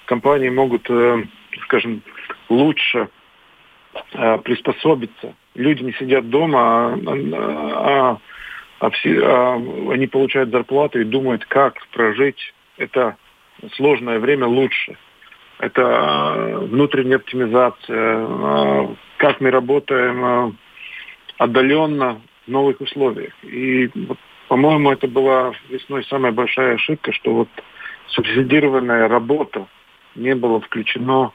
компании 0.05 0.49
могут, 0.49 0.89
э, 0.89 1.23
скажем, 1.63 2.01
лучше 2.49 3.09
а, 4.13 4.37
приспособиться. 4.37 5.33
Люди 5.55 5.83
не 5.83 5.93
сидят 5.93 6.29
дома, 6.29 6.93
а, 6.93 6.99
а 8.15 8.17
а 8.83 8.89
все, 8.89 9.17
а, 9.23 9.55
они 9.55 10.07
получают 10.07 10.49
зарплату 10.51 10.99
и 10.99 11.05
думают, 11.05 11.45
как 11.45 11.75
прожить 11.93 12.53
это 12.75 13.15
сложное 13.75 14.19
время 14.19 14.45
лучше. 14.45 14.97
Это 15.59 15.83
а, 15.85 16.57
внутренняя 16.57 17.15
оптимизация, 17.15 17.77
а, 18.19 18.93
как 19.15 19.39
мы 19.39 19.51
работаем 19.51 20.25
а, 20.25 20.51
отдаленно 21.37 22.19
в 22.45 22.51
новых 22.51 22.81
условиях. 22.81 23.31
И, 23.43 23.89
по-моему, 24.49 24.91
это 24.91 25.07
была 25.07 25.53
весной 25.69 26.03
самая 26.03 26.33
большая 26.33 26.75
ошибка, 26.75 27.13
что 27.13 27.33
вот 27.33 27.49
субсидированная 28.07 29.07
работа 29.07 29.65
не 30.15 30.35
была 30.35 30.59
включена 30.59 31.31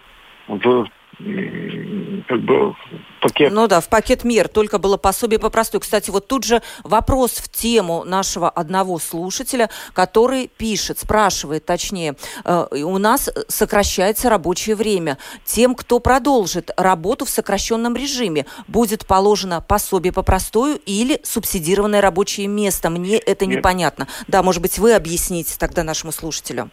в 0.49 0.87
как 1.19 2.45
бы 2.45 2.75
пакет. 3.21 3.53
Ну 3.53 3.67
да, 3.67 3.81
в 3.81 3.89
пакет 3.89 4.23
мер, 4.23 4.47
только 4.47 4.79
было 4.79 4.97
пособие 4.97 5.41
по 5.41 5.51
простой. 5.51 5.81
Кстати, 5.81 6.11
вот 6.11 6.29
тут 6.29 6.45
же 6.45 6.63
вопрос 6.85 7.33
в 7.33 7.49
тему 7.49 8.05
нашего 8.05 8.49
одного 8.49 9.01
слушателя, 9.01 9.69
который 9.95 10.49
пишет, 10.57 11.01
спрашивает 11.01 11.67
точнее, 11.67 12.15
э, 12.45 12.67
у 12.85 12.99
нас 12.99 13.31
сокращается 13.49 14.31
рабочее 14.31 14.77
время. 14.77 15.19
Тем, 15.45 15.75
кто 15.75 15.99
продолжит 15.99 16.71
работу 16.77 17.25
в 17.25 17.31
сокращенном 17.31 17.97
режиме, 17.97 18.47
будет 18.69 19.05
положено 19.05 19.61
пособие 19.61 20.13
по 20.13 20.23
простою 20.23 20.79
или 20.87 21.21
субсидированное 21.25 22.01
рабочее 22.01 22.47
место. 22.47 22.91
Мне 22.91 23.19
это 23.19 23.45
Нет. 23.45 23.59
непонятно. 23.59 24.07
Да, 24.29 24.45
может 24.45 24.63
быть, 24.63 24.79
вы 24.79 24.95
объясните 24.95 25.57
тогда 25.59 25.83
нашему 25.83 26.13
слушателю 26.13 26.71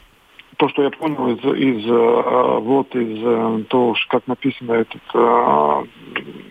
то, 0.58 0.70
что 0.70 0.84
я 0.84 0.90
понял 0.90 1.36
из, 1.36 1.40
из 1.40 1.86
э, 1.90 2.60
вот 2.60 2.96
из 2.96 3.20
э, 3.24 3.64
того, 3.70 3.96
как 4.10 4.28
написано 4.28 4.74
этот, 4.74 5.02
э, 5.14 5.84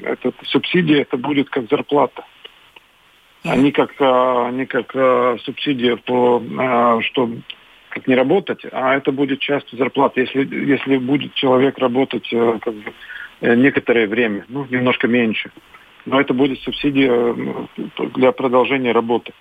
этот 0.03 0.35
субсидия, 0.45 1.03
это 1.03 1.17
будет 1.17 1.51
как 1.51 1.69
зарплата. 1.69 2.25
А 3.45 3.57
не 3.57 3.73
как, 3.73 3.91
не 4.01 4.65
как 4.65 4.93
субсидия 5.43 5.97
по, 5.97 6.43
что 7.03 7.29
как 7.91 8.07
не 8.07 8.15
работать, 8.15 8.65
а 8.73 8.95
это 8.95 9.13
будет 9.13 9.41
часть 9.41 9.71
зарплаты. 9.77 10.23
Если, 10.23 10.47
если 10.65 10.97
будет 10.97 11.35
человек 11.35 11.77
работать 11.77 12.27
как 12.31 12.73
бы, 12.73 12.95
некоторое 13.43 14.07
время, 14.07 14.47
ну, 14.49 14.67
немножко 14.71 15.09
меньше, 15.09 15.51
но 16.07 16.23
это 16.23 16.33
будет 16.33 16.59
субсидия 16.61 17.37
для 18.15 18.33
продолжения 18.33 18.93
работы. 18.93 19.35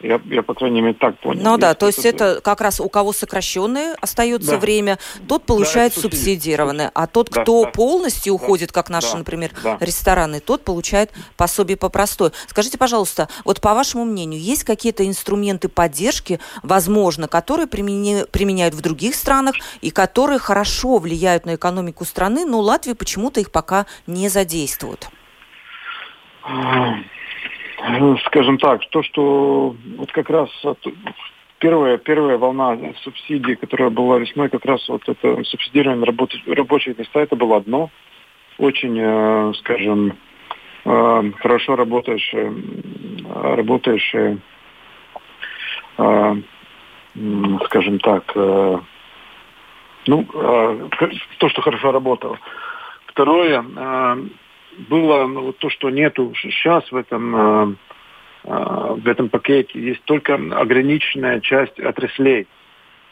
Я, 0.00 0.20
я, 0.26 0.42
по 0.42 0.52
крайней 0.52 0.82
мере, 0.82 0.94
так 0.94 1.18
понял. 1.20 1.42
Ну 1.42 1.56
да, 1.56 1.72
то 1.74 1.86
есть 1.86 2.04
это 2.04 2.40
как 2.42 2.60
раз 2.60 2.80
у 2.80 2.88
кого 2.88 3.14
сокращенное 3.14 3.96
остается 4.00 4.52
да. 4.52 4.58
время, 4.58 4.98
тот 5.26 5.46
получает 5.46 5.94
да, 5.94 6.00
субсидированное, 6.02 6.90
а 6.94 7.06
тот, 7.06 7.30
да, 7.30 7.42
кто 7.42 7.64
да. 7.64 7.70
полностью 7.70 8.34
уходит, 8.34 8.72
как 8.72 8.90
наши, 8.90 9.12
да. 9.12 9.18
например, 9.18 9.52
да. 9.62 9.78
рестораны, 9.80 10.40
тот 10.40 10.64
получает 10.64 11.12
пособие 11.38 11.78
по 11.78 11.88
простой. 11.88 12.32
Скажите, 12.46 12.76
пожалуйста, 12.76 13.28
вот 13.44 13.62
по 13.62 13.72
вашему 13.72 14.04
мнению, 14.04 14.40
есть 14.40 14.64
какие-то 14.64 15.06
инструменты 15.06 15.68
поддержки, 15.68 16.40
возможно, 16.62 17.26
которые 17.26 17.66
примени, 17.66 18.24
применяют 18.30 18.74
в 18.74 18.82
других 18.82 19.14
странах 19.14 19.54
и 19.80 19.90
которые 19.90 20.38
хорошо 20.38 20.98
влияют 20.98 21.46
на 21.46 21.54
экономику 21.54 22.04
страны, 22.04 22.44
но 22.44 22.60
Латвия 22.60 22.94
почему-то 22.94 23.40
их 23.40 23.50
пока 23.50 23.86
не 24.06 24.28
задействует? 24.28 25.08
Ну, 27.82 28.16
скажем 28.18 28.58
так, 28.58 28.80
то, 28.90 29.02
что 29.02 29.76
вот 29.98 30.12
как 30.12 30.30
раз 30.30 30.48
первая, 31.58 31.98
первая 31.98 32.38
волна 32.38 32.76
субсидий, 33.02 33.56
которая 33.56 33.90
была 33.90 34.18
весной, 34.18 34.48
как 34.48 34.64
раз 34.64 34.88
вот 34.88 35.06
это 35.08 35.44
субсидирование 35.44 36.04
рабочих 36.54 36.98
места, 36.98 37.20
это 37.20 37.36
было 37.36 37.58
одно, 37.58 37.90
очень, 38.58 38.98
э, 38.98 39.52
скажем, 39.58 40.16
э, 40.84 41.32
хорошо 41.38 41.76
работающее, 41.76 42.54
работающее, 43.34 44.38
э, 45.98 46.36
скажем 47.66 47.98
так, 48.00 48.34
ну, 50.06 50.24
то, 51.38 51.48
что 51.48 51.62
хорошо 51.62 51.90
работало. 51.90 52.38
Второе, 53.06 53.64
было 54.76 55.26
ну, 55.26 55.52
то, 55.52 55.70
что 55.70 55.90
нету 55.90 56.32
сейчас 56.36 56.90
в 56.90 56.96
этом, 56.96 57.36
э, 57.36 57.74
э, 58.44 58.94
в 58.98 59.06
этом 59.08 59.28
пакете. 59.28 59.80
Есть 59.80 60.02
только 60.04 60.34
ограниченная 60.34 61.40
часть 61.40 61.78
отраслей. 61.80 62.46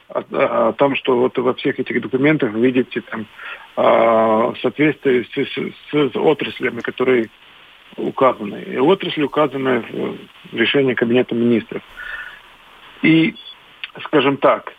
А, 0.08 0.22
а, 0.32 0.72
там, 0.74 0.96
что 0.96 1.16
вот 1.16 1.36
во 1.38 1.54
всех 1.54 1.80
этих 1.80 2.00
документах 2.02 2.52
вы 2.52 2.66
видите 2.66 3.00
там 3.00 3.26
э, 3.76 4.52
соответствие 4.60 5.24
с, 5.24 5.28
с, 5.28 6.12
с 6.12 6.16
отраслями, 6.16 6.80
которые 6.80 7.30
указаны. 7.96 8.62
И 8.62 8.76
отрасли 8.76 9.22
указаны 9.22 9.80
в 9.80 10.56
решении 10.56 10.94
Кабинета 10.94 11.34
министров. 11.34 11.82
И, 13.02 13.34
скажем 14.04 14.36
так, 14.36 14.72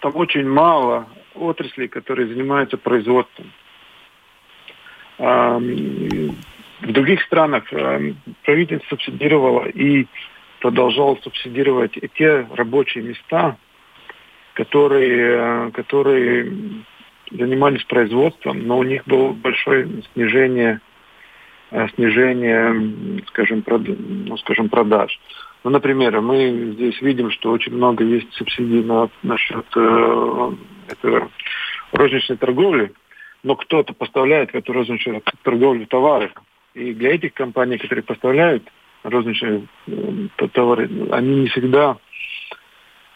там 0.00 0.14
очень 0.16 0.48
мало 0.48 1.06
отраслей, 1.34 1.88
которые 1.88 2.28
занимаются 2.28 2.76
производством. 2.76 3.52
В 5.18 6.92
других 6.92 7.22
странах 7.22 7.64
правительство 8.44 8.96
субсидировало 8.96 9.66
и 9.66 10.06
продолжало 10.60 11.16
субсидировать 11.22 11.98
те 12.16 12.46
рабочие 12.52 13.04
места, 13.04 13.56
которые, 14.54 15.70
которые 15.72 16.52
занимались 17.30 17.84
производством, 17.84 18.66
но 18.66 18.78
у 18.78 18.82
них 18.82 19.04
было 19.06 19.32
большое 19.32 20.02
снижение, 20.12 20.80
снижение 21.94 23.22
скажем, 23.28 23.62
прод, 23.62 23.82
ну, 23.86 24.36
скажем, 24.38 24.68
продаж. 24.68 25.18
Ну, 25.64 25.70
например, 25.70 26.20
мы 26.20 26.74
здесь 26.74 27.00
видим, 27.02 27.30
что 27.32 27.50
очень 27.50 27.74
много 27.74 28.04
есть 28.04 28.32
субсидий 28.34 28.84
на, 28.84 29.08
насчет 29.24 29.66
э, 29.76 30.50
розничной 31.90 32.36
торговли 32.36 32.92
но 33.46 33.54
кто-то 33.54 33.94
поставляет 33.94 34.52
эту 34.56 34.72
розничную 34.72 35.22
торговлю 35.44 35.86
товаров. 35.86 36.32
И 36.74 36.92
для 36.92 37.14
этих 37.14 37.32
компаний, 37.32 37.78
которые 37.78 38.02
поставляют 38.02 38.64
розничные 39.04 39.68
э, 39.86 40.48
товары, 40.52 40.90
они 41.12 41.42
не 41.42 41.46
всегда 41.46 41.96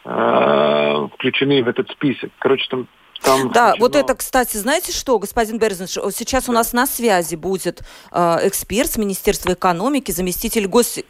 э, 0.04 1.08
включены 1.14 1.64
в 1.64 1.68
этот 1.68 1.90
список. 1.90 2.30
Короче, 2.38 2.64
там 2.70 2.86
там 3.22 3.50
да, 3.50 3.74
вот 3.78 3.96
это, 3.96 4.14
кстати, 4.14 4.56
знаете 4.56 4.92
что, 4.92 5.18
господин 5.18 5.58
Берзинш, 5.58 5.90
сейчас 6.14 6.48
у 6.48 6.52
нас 6.52 6.72
на 6.72 6.86
связи 6.86 7.34
будет 7.34 7.82
э, 8.12 8.38
эксперт 8.44 8.88
с 8.88 8.98
Министерства 8.98 9.52
экономики, 9.52 10.12
заместитель 10.12 10.68
гос... 10.68 11.00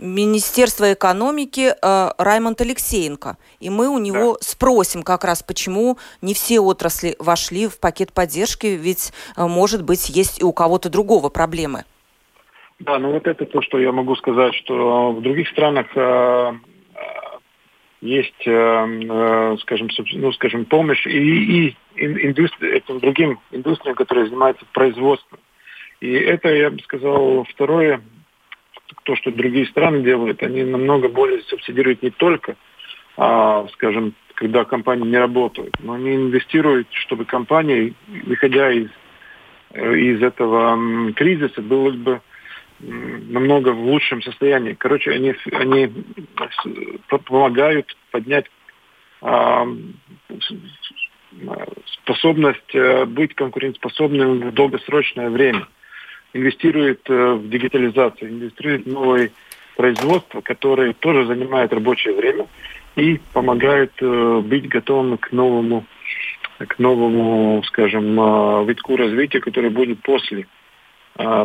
Министерства 0.00 0.94
экономики 0.94 1.70
э, 1.70 2.10
Раймонд 2.16 2.60
Алексеенко. 2.62 3.36
И 3.60 3.68
мы 3.68 3.88
у 3.88 3.98
него 3.98 4.32
да. 4.32 4.38
спросим 4.40 5.02
как 5.02 5.24
раз, 5.24 5.42
почему 5.42 5.98
не 6.22 6.32
все 6.32 6.60
отрасли 6.60 7.16
вошли 7.18 7.68
в 7.68 7.78
пакет 7.78 8.14
поддержки, 8.14 8.66
ведь, 8.66 9.12
э, 9.36 9.46
может 9.46 9.84
быть, 9.84 10.08
есть 10.08 10.40
и 10.40 10.44
у 10.44 10.54
кого-то 10.54 10.88
другого 10.88 11.28
проблемы. 11.28 11.84
Да, 12.78 12.98
ну 12.98 13.12
вот 13.12 13.26
это 13.26 13.44
то, 13.44 13.60
что 13.60 13.78
я 13.78 13.92
могу 13.92 14.16
сказать, 14.16 14.54
что 14.54 15.12
в 15.12 15.20
других 15.20 15.48
странах 15.48 15.86
э, 15.94 16.52
есть, 18.00 18.46
э, 18.46 18.50
э 18.50 19.56
скажем, 19.60 19.90
ну, 20.14 20.32
скажем, 20.32 20.64
помощь 20.64 21.06
и, 21.06 21.68
и 21.68 21.76
индустри, 21.96 22.70
этим 22.70 23.00
другим 23.00 23.38
индустриям, 23.50 23.96
которые 23.96 24.28
занимаются 24.28 24.64
производством. 24.72 25.40
И 26.00 26.10
это, 26.10 26.48
я 26.48 26.70
бы 26.70 26.78
сказал, 26.80 27.44
второе 27.44 28.00
то, 29.10 29.16
что 29.16 29.32
другие 29.32 29.66
страны 29.66 30.04
делают, 30.04 30.40
они 30.44 30.62
намного 30.62 31.08
более 31.08 31.42
субсидируют 31.42 32.00
не 32.00 32.10
только, 32.10 32.54
а, 33.16 33.66
скажем, 33.72 34.14
когда 34.34 34.64
компании 34.64 35.08
не 35.08 35.18
работают, 35.18 35.74
но 35.80 35.94
они 35.94 36.14
инвестируют, 36.14 36.86
чтобы 36.92 37.24
компания, 37.24 37.92
выходя 38.24 38.70
из, 38.70 38.88
э, 39.72 39.96
из 39.96 40.22
этого 40.22 41.12
кризиса, 41.14 41.60
была 41.60 41.90
бы 41.90 42.20
намного 42.78 43.70
в 43.70 43.80
лучшем 43.80 44.22
состоянии. 44.22 44.74
Короче, 44.74 45.10
они, 45.10 45.34
они 45.50 45.92
помогают 47.08 47.96
поднять 48.12 48.46
а, 49.22 49.66
способность 52.04 52.74
э, 52.74 53.06
быть 53.06 53.34
конкурентоспособным 53.34 54.50
в 54.50 54.54
долгосрочное 54.54 55.30
время 55.30 55.66
инвестирует 56.32 57.00
э, 57.08 57.32
в 57.34 57.48
дигитализацию, 57.48 58.30
инвестирует 58.30 58.84
в 58.84 58.92
новое 58.92 59.30
производство, 59.76 60.40
которое 60.40 60.92
тоже 60.92 61.26
занимает 61.26 61.72
рабочее 61.72 62.14
время 62.14 62.46
и 62.96 63.20
помогает 63.32 63.92
э, 64.00 64.40
быть 64.44 64.68
готовым 64.68 65.18
к 65.18 65.32
новому, 65.32 65.84
к 66.58 66.78
новому, 66.78 67.62
скажем, 67.64 68.18
э, 68.20 68.64
витку 68.66 68.96
развития, 68.96 69.40
который 69.40 69.70
будет 69.70 70.02
после, 70.02 70.46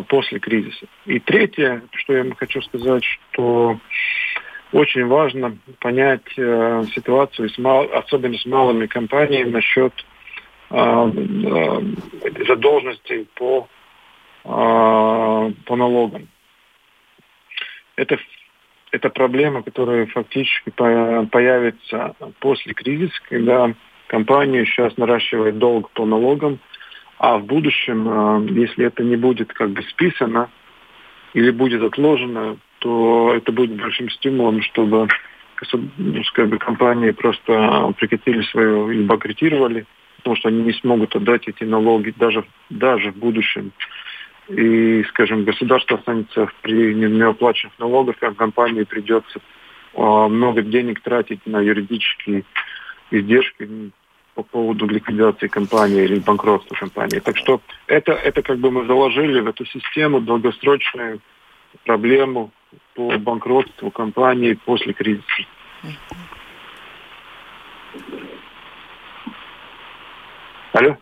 после 0.08 0.38
кризиса. 0.38 0.86
И 1.06 1.18
третье, 1.18 1.82
что 1.92 2.14
я 2.14 2.24
хочу 2.36 2.62
сказать, 2.62 3.04
что 3.04 3.78
очень 4.72 5.06
важно 5.06 5.56
понять 5.80 6.22
ситуацию, 6.30 7.50
с 7.50 7.58
мал, 7.58 7.88
особенно 7.92 8.38
с 8.38 8.46
малыми 8.46 8.86
компаниями 8.86 9.50
насчет 9.50 9.92
а, 10.70 11.10
по 13.34 13.68
налогам. 14.46 16.28
Это, 17.96 18.18
это 18.92 19.10
проблема, 19.10 19.62
которая 19.62 20.06
фактически 20.06 20.70
появится 20.70 22.14
после 22.40 22.74
кризиса, 22.74 23.14
когда 23.28 23.74
компания 24.06 24.64
сейчас 24.64 24.96
наращивает 24.96 25.58
долг 25.58 25.90
по 25.90 26.04
налогам, 26.04 26.58
а 27.18 27.38
в 27.38 27.46
будущем, 27.46 28.06
а, 28.08 28.40
если 28.40 28.86
это 28.86 29.02
не 29.02 29.16
будет 29.16 29.52
как 29.52 29.70
бы 29.70 29.82
списано 29.84 30.50
или 31.32 31.50
будет 31.50 31.82
отложено, 31.82 32.58
то 32.78 33.32
это 33.34 33.52
будет 33.52 33.80
большим 33.80 34.10
стимулом, 34.10 34.62
чтобы 34.62 35.08
ну, 35.72 36.22
как 36.34 36.48
бы, 36.48 36.58
компании 36.58 37.10
просто 37.12 37.94
прекратили 37.98 38.42
свое 38.42 38.94
или 38.94 39.04
банкротировали, 39.04 39.86
потому 40.18 40.36
что 40.36 40.48
они 40.48 40.62
не 40.62 40.72
смогут 40.74 41.16
отдать 41.16 41.48
эти 41.48 41.64
налоги 41.64 42.12
даже, 42.16 42.44
даже 42.68 43.12
в 43.12 43.16
будущем 43.16 43.72
и, 44.48 45.02
скажем, 45.04 45.44
государство 45.44 45.98
останется 45.98 46.48
при 46.62 46.94
неоплаченных 46.94 47.78
налогах, 47.78 48.16
а 48.20 48.32
компании 48.32 48.84
придется 48.84 49.40
а, 49.94 50.28
много 50.28 50.62
денег 50.62 51.00
тратить 51.00 51.44
на 51.46 51.60
юридические 51.60 52.44
издержки 53.10 53.90
по 54.34 54.42
поводу 54.42 54.86
ликвидации 54.86 55.48
компании 55.48 56.04
или 56.04 56.20
банкротства 56.20 56.74
компании. 56.74 57.20
Так 57.20 57.36
что 57.38 57.60
это, 57.86 58.12
это 58.12 58.42
как 58.42 58.58
бы 58.58 58.70
мы 58.70 58.86
заложили 58.86 59.40
в 59.40 59.48
эту 59.48 59.64
систему 59.64 60.20
долгосрочную 60.20 61.20
проблему 61.84 62.52
по 62.94 63.16
банкротству 63.18 63.90
компании 63.90 64.58
после 64.64 64.92
кризиса. 64.92 65.46
Алло? 70.72 70.96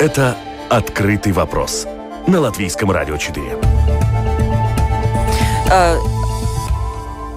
Это 0.00 0.34
«Открытый 0.70 1.32
вопрос» 1.32 1.86
на 2.26 2.40
Латвийском 2.40 2.90
радио 2.90 3.18
4. 3.18 3.58
Э, 5.70 5.98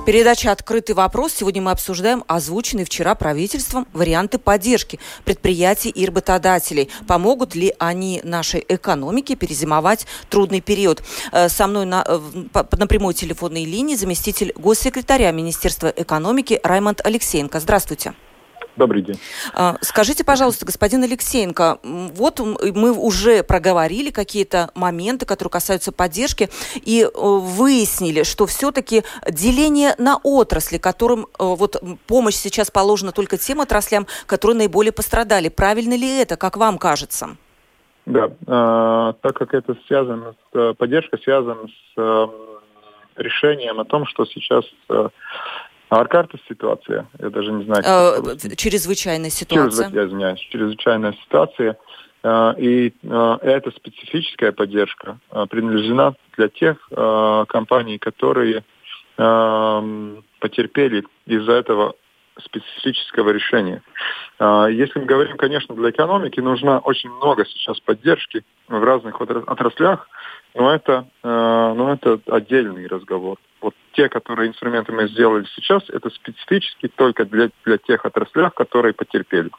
Передача 0.05 0.49
«Открытый 0.49 0.95
вопрос». 0.95 1.33
Сегодня 1.33 1.61
мы 1.61 1.71
обсуждаем 1.71 2.23
озвученные 2.25 2.85
вчера 2.85 3.15
правительством 3.15 3.85
варианты 3.91 4.37
поддержки 4.37 4.97
предприятий 5.25 5.89
и 5.89 6.05
работодателей. 6.05 6.89
Помогут 7.05 7.53
ли 7.53 7.73
они 7.79 8.21
нашей 8.23 8.63
экономике 8.65 9.35
перезимовать 9.35 10.07
трудный 10.29 10.61
период? 10.61 11.03
Э, 11.33 11.49
со 11.49 11.67
мной 11.67 11.85
на, 11.85 12.05
э, 12.07 12.19
на 12.77 12.87
прямой 12.87 13.13
телефонной 13.13 13.65
линии 13.65 13.95
заместитель 13.95 14.53
госсекретаря 14.55 15.33
Министерства 15.33 15.91
экономики 15.93 16.61
Раймонд 16.63 17.05
Алексеенко. 17.05 17.59
Здравствуйте. 17.59 18.13
Добрый 18.75 19.03
день. 19.03 19.19
А, 19.53 19.75
скажите, 19.81 20.23
пожалуйста, 20.23 20.65
господин 20.65 21.03
Алексеенко, 21.03 21.79
вот 21.83 22.39
мы 22.39 22.91
уже 22.91 23.43
проговорили 23.43 24.09
какие-то 24.09 24.71
моменты, 24.73 25.27
которые 25.27 25.51
касаются 25.51 25.91
поддержки, 25.91 26.49
и 26.75 27.03
э, 27.03 27.09
выяснили, 27.13 28.23
что 28.23 28.47
все-таки 28.47 29.03
деление 29.29 29.93
на 29.99 30.17
отрасли, 30.23 30.79
которым 30.79 31.21
э, 31.21 31.25
вот 31.39 31.81
помощь 32.07 32.35
сейчас 32.35 32.71
положена 32.71 33.11
только 33.11 33.37
тем 33.37 33.61
отраслям, 33.61 34.07
которые 34.25 34.57
наиболее 34.57 34.91
пострадали. 34.91 35.49
Правильно 35.49 35.95
ли 35.95 36.21
это, 36.21 36.35
как 36.35 36.57
вам 36.57 36.79
кажется? 36.79 37.37
Да, 38.07 38.25
э, 38.25 39.13
так 39.21 39.35
как 39.35 39.53
это 39.53 39.77
связано, 39.87 40.33
с, 40.33 40.57
э, 40.57 40.73
поддержка 40.73 41.17
связана 41.17 41.67
с 41.67 41.97
э, 41.97 42.27
решением 43.17 43.79
о 43.79 43.85
том, 43.85 44.07
что 44.07 44.25
сейчас 44.25 44.65
э, 44.89 45.09
Ситуация, 46.47 47.07
я 47.19 47.29
даже 47.29 47.51
не 47.51 47.63
знаю. 47.65 47.83
Э, 47.85 48.55
чрезвычайная 48.55 49.29
ситуация. 49.29 49.85
Чрезв... 49.85 49.95
Я 49.95 50.05
извиняюсь, 50.05 50.39
чрезвычайная 50.39 51.13
ситуация. 51.23 51.77
Э, 52.23 52.53
и 52.57 52.93
э, 53.03 53.37
эта 53.41 53.71
специфическая 53.71 54.51
поддержка 54.51 55.19
э, 55.31 55.45
принадлежена 55.49 56.13
для 56.37 56.49
тех 56.49 56.77
компаний, 57.47 57.99
которые 57.99 58.63
потерпели 59.15 61.03
из-за 61.27 61.51
этого 61.51 61.93
специфического 62.43 63.29
решения. 63.29 63.83
Если 64.39 64.97
мы 64.97 65.05
говорим, 65.05 65.37
конечно, 65.37 65.75
для 65.75 65.91
экономики 65.91 66.39
нужно 66.39 66.79
очень 66.79 67.11
много 67.11 67.45
сейчас 67.45 67.79
поддержки 67.79 68.43
в 68.67 68.83
разных 68.83 69.21
отраслях, 69.21 70.07
но 70.55 70.73
это, 70.73 71.07
но 71.23 71.93
это 71.93 72.19
отдельный 72.27 72.87
разговор. 72.87 73.37
Вот 73.61 73.73
те, 73.93 74.09
которые 74.09 74.49
инструменты 74.49 74.91
мы 74.91 75.07
сделали 75.07 75.45
сейчас, 75.55 75.83
это 75.89 76.09
специфически 76.09 76.87
только 76.89 77.25
для, 77.25 77.49
для 77.65 77.77
тех 77.77 78.05
отраслях, 78.05 78.53
которые 78.53 78.93
потерпели. 78.93 79.49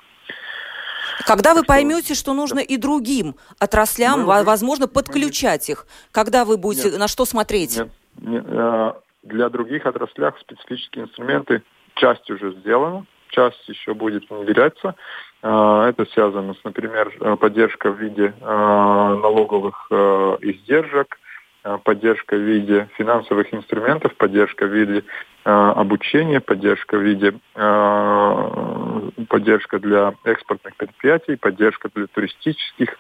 Когда 1.26 1.54
вы 1.54 1.64
поймете, 1.64 2.14
что 2.14 2.32
нужно 2.34 2.58
и 2.58 2.76
другим 2.76 3.36
отраслям, 3.58 4.24
мы, 4.24 4.44
возможно, 4.44 4.88
подключать 4.88 5.68
их, 5.70 5.86
когда 6.12 6.44
вы 6.44 6.56
будете, 6.56 6.90
нет, 6.90 6.98
на 6.98 7.08
что 7.08 7.24
смотреть? 7.24 7.78
Нет, 7.78 7.88
нет, 8.18 8.44
э, 8.46 8.92
для 9.22 9.48
других 9.48 9.86
отраслях 9.86 10.38
специфические 10.40 11.04
инструменты 11.04 11.62
часть 11.94 12.28
уже 12.30 12.52
сделана, 12.54 13.06
часть 13.34 13.68
еще 13.68 13.94
будет 13.94 14.28
внедряться. 14.30 14.94
Э, 15.42 15.86
это 15.88 16.04
связано 16.12 16.54
с, 16.54 16.64
например, 16.64 17.12
э, 17.20 17.36
поддержкой 17.36 17.92
в 17.92 17.98
виде 17.98 18.34
налоговых 18.40 19.88
издержек, 19.90 21.18
Э, 21.64 21.78
поддержка 21.82 22.36
в 22.36 22.40
виде 22.40 22.88
финансовых 22.96 23.52
инструментов, 23.54 24.14
поддержка 24.16 24.66
в 24.66 24.70
виде 24.70 25.02
э, 25.44 25.50
обучения, 25.50 26.40
поддержка 26.40 26.98
в 26.98 27.02
виде 27.02 27.32
э, 27.54 29.10
поддержка 29.28 29.78
для 29.78 30.12
экспортных 30.24 30.76
предприятий, 30.76 31.36
поддержка 31.36 31.88
для 31.94 32.06
туристических 32.06 32.94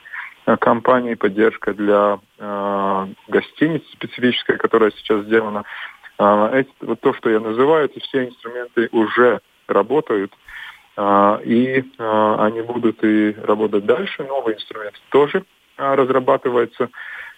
э, 0.46 0.56
компаний, 0.56 1.14
поддержка 1.14 1.74
для 1.74 2.18
э, 2.38 3.06
гостиниц 3.28 3.82
специфическая, 3.92 4.56
которая 4.56 4.92
сейчас 4.92 5.24
сделана. 5.24 5.64
Э, 6.18 6.60
эти, 6.60 6.70
вот 6.80 7.00
то, 7.00 7.12
что 7.12 7.28
я 7.28 7.40
называю, 7.40 7.90
эти 7.90 7.98
все 7.98 8.24
инструменты 8.24 8.88
уже 8.92 9.40
работают, 9.66 10.32
э, 10.96 11.38
и 11.44 11.84
э, 11.98 12.36
они 12.38 12.62
будут 12.62 13.02
и 13.04 13.34
работать 13.42 13.84
дальше. 13.86 14.24
Новые 14.24 14.56
инструменты 14.56 14.98
тоже 15.10 15.44
э, 15.76 15.94
разрабатываются. 15.94 16.90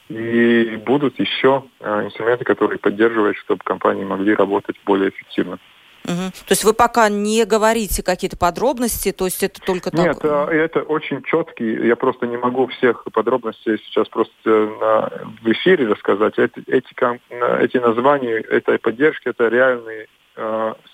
И 0.09 0.81
будут 0.87 1.19
еще 1.19 1.65
э, 1.81 2.05
инструменты, 2.05 2.45
которые 2.45 2.79
поддерживают, 2.79 3.37
чтобы 3.39 3.63
компании 3.65 4.05
могли 4.05 4.35
работать 4.35 4.77
более 4.85 5.09
эффективно. 5.11 5.59
Угу. 6.07 6.31
То 6.47 6.51
есть 6.51 6.65
вы 6.65 6.73
пока 6.73 7.09
не 7.09 7.45
говорите 7.45 8.03
какие-то 8.03 8.37
подробности, 8.37 9.11
то 9.11 9.25
есть 9.25 9.43
это 9.43 9.61
только 9.61 9.91
так? 9.91 10.07
Нет, 10.07 10.19
э, 10.23 10.47
это 10.53 10.83
очень 10.83 11.23
четкий, 11.25 11.87
я 11.87 11.97
просто 11.97 12.27
не 12.27 12.37
могу 12.37 12.69
всех 12.69 13.05
подробностей 13.13 13.79
сейчас 13.79 14.09
просто 14.09 14.31
на, 14.45 15.11
в 15.43 15.53
эфире 15.53 15.89
рассказать. 15.89 16.39
Эти, 16.39 16.63
эти, 16.69 16.95
эти 17.61 17.79
названия 17.79 18.35
этой 18.35 18.79
поддержки, 18.79 19.29
это 19.29 19.49
реальные 19.49 20.03
э, 20.03 20.07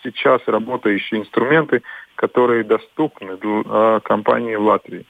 сейчас 0.03 0.41
работающие 0.47 1.21
инструменты, 1.21 1.83
которые 2.15 2.63
доступны 2.63 3.37
для 3.37 4.01
компании 4.01 4.55
в 4.55 4.63
Латвии. 4.63 5.05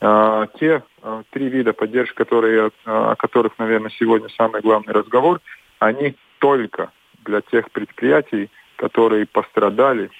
Uh-huh. 0.00 0.48
Те 0.58 0.82
три 1.30 1.48
вида 1.48 1.72
поддержки, 1.72 2.16
которые, 2.16 2.70
о 2.84 3.14
которых, 3.16 3.58
наверное, 3.58 3.92
сегодня 3.96 4.28
самый 4.36 4.60
главный 4.60 4.92
разговор, 4.92 5.40
они 5.78 6.16
только 6.38 6.90
для 7.24 7.40
тех 7.42 7.70
предприятий, 7.70 8.50
которые 8.76 9.26
пострадали 9.26 10.10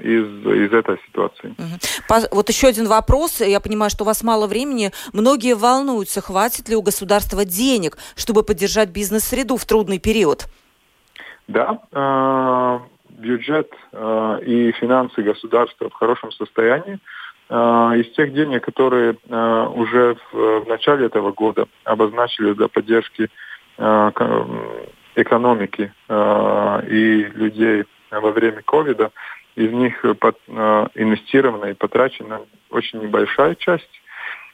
из, 0.00 0.26
из 0.46 0.72
этой 0.72 0.98
ситуации. 1.06 1.54
Угу. 1.56 2.26
Вот 2.32 2.48
еще 2.48 2.66
один 2.68 2.88
вопрос. 2.88 3.40
Я 3.40 3.60
понимаю, 3.60 3.88
что 3.90 4.04
у 4.04 4.06
вас 4.06 4.22
мало 4.22 4.46
времени. 4.46 4.90
Многие 5.12 5.54
волнуются, 5.54 6.20
хватит 6.20 6.68
ли 6.68 6.74
у 6.76 6.82
государства 6.82 7.44
денег, 7.44 7.96
чтобы 8.16 8.42
поддержать 8.42 8.90
бизнес-среду 8.90 9.56
в 9.56 9.64
трудный 9.64 9.98
период? 9.98 10.46
Да, 11.50 12.80
бюджет 13.20 13.72
э, 13.92 14.38
и 14.46 14.72
финансы 14.72 15.22
государства 15.22 15.88
в 15.88 15.94
хорошем 15.94 16.32
состоянии. 16.32 16.98
Э, 17.48 17.92
из 17.96 18.10
тех 18.12 18.32
денег, 18.32 18.64
которые 18.64 19.16
э, 19.28 19.66
уже 19.74 20.16
в, 20.32 20.64
начале 20.66 21.06
этого 21.06 21.32
года 21.32 21.66
обозначили 21.84 22.52
для 22.52 22.68
поддержки 22.68 23.28
э, 23.78 24.10
экономики 25.16 25.92
э, 26.08 26.86
и 26.88 27.24
людей 27.34 27.84
во 28.10 28.30
время 28.30 28.62
ковида, 28.62 29.10
из 29.56 29.72
них 29.72 30.04
э, 30.04 30.14
инвестирована 30.94 31.66
и 31.66 31.74
потрачена 31.74 32.40
очень 32.70 33.00
небольшая 33.00 33.54
часть. 33.56 34.02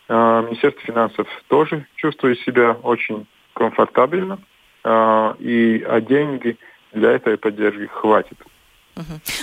Э, 0.08 0.42
Министерство 0.46 0.82
финансов 0.82 1.28
тоже 1.48 1.86
чувствует 1.96 2.40
себя 2.40 2.72
очень 2.82 3.26
комфортабельно, 3.54 4.38
э, 4.84 5.34
и 5.38 5.84
а 5.86 6.00
деньги 6.00 6.56
для 6.96 7.12
этой 7.12 7.36
поддержки 7.36 7.86
хватит. 7.86 8.38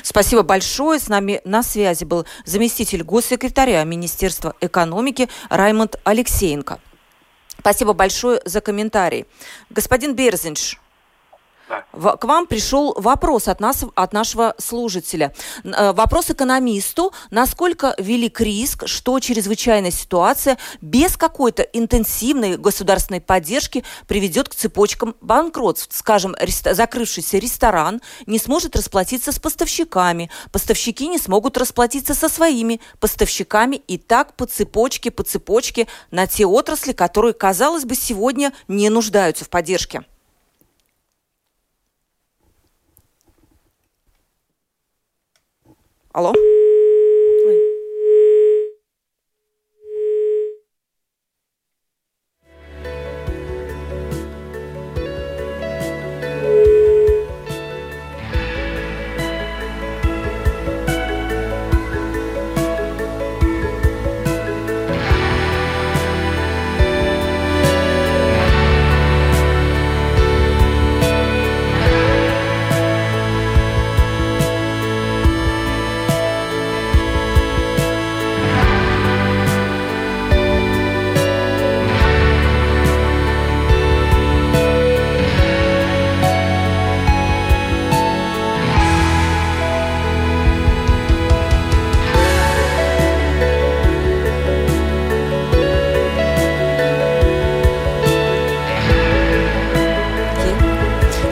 Спасибо 0.01 0.41
большое. 0.41 0.99
С 0.99 1.09
нами 1.09 1.39
на 1.45 1.61
связи 1.61 2.03
был 2.05 2.25
заместитель 2.43 3.03
госсекретаря 3.03 3.83
Министерства 3.83 4.55
экономики 4.61 5.29
Раймонд 5.49 5.99
Алексеенко. 6.03 6.79
Спасибо 7.59 7.93
большое 7.93 8.41
за 8.45 8.61
комментарий. 8.61 9.25
Господин 9.69 10.15
Берзинш, 10.15 10.79
К 11.67 12.23
вам 12.23 12.47
пришел 12.47 12.93
вопрос 12.97 13.47
от 13.47 13.59
нас, 13.59 13.85
от 13.95 14.13
нашего 14.13 14.55
служителя. 14.57 15.33
Э, 15.63 15.93
вопрос 15.93 16.29
экономисту. 16.31 17.13
Насколько 17.31 17.95
велик 17.97 18.41
риск, 18.41 18.87
что 18.87 19.19
чрезвычайная 19.19 19.91
ситуация 19.91 20.57
без 20.81 21.15
какой-то 21.15 21.63
интенсивной 21.63 22.57
государственной 22.57 23.21
поддержки 23.21 23.83
приведет 24.07 24.49
к 24.49 24.55
цепочкам 24.55 25.15
банкротств? 25.21 25.95
Скажем, 25.95 26.35
закрывшийся 26.71 27.37
ресторан 27.37 28.01
не 28.25 28.39
сможет 28.39 28.75
расплатиться 28.75 29.31
с 29.31 29.39
поставщиками, 29.39 30.29
поставщики 30.51 31.07
не 31.07 31.17
смогут 31.17 31.57
расплатиться 31.57 32.13
со 32.13 32.27
своими 32.27 32.81
поставщиками 32.99 33.75
и 33.75 33.97
так 33.97 34.35
по 34.35 34.45
цепочке, 34.45 35.11
по 35.11 35.23
цепочке 35.23 35.87
на 36.11 36.27
те 36.27 36.45
отрасли, 36.45 36.91
которые, 36.91 37.33
казалось 37.33 37.85
бы, 37.85 37.95
сегодня 37.95 38.51
не 38.67 38.89
нуждаются 38.89 39.45
в 39.45 39.49
поддержке. 39.49 40.03
Alo? 46.13 46.31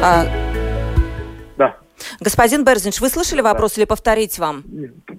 А... 0.04 0.41
Господин 2.22 2.64
Берзинч, 2.64 3.02
вы 3.02 3.10
слышали 3.10 3.42
вопрос 3.42 3.74
да. 3.74 3.82
или 3.82 3.86
повторить 3.88 4.38
вам? 4.38 4.64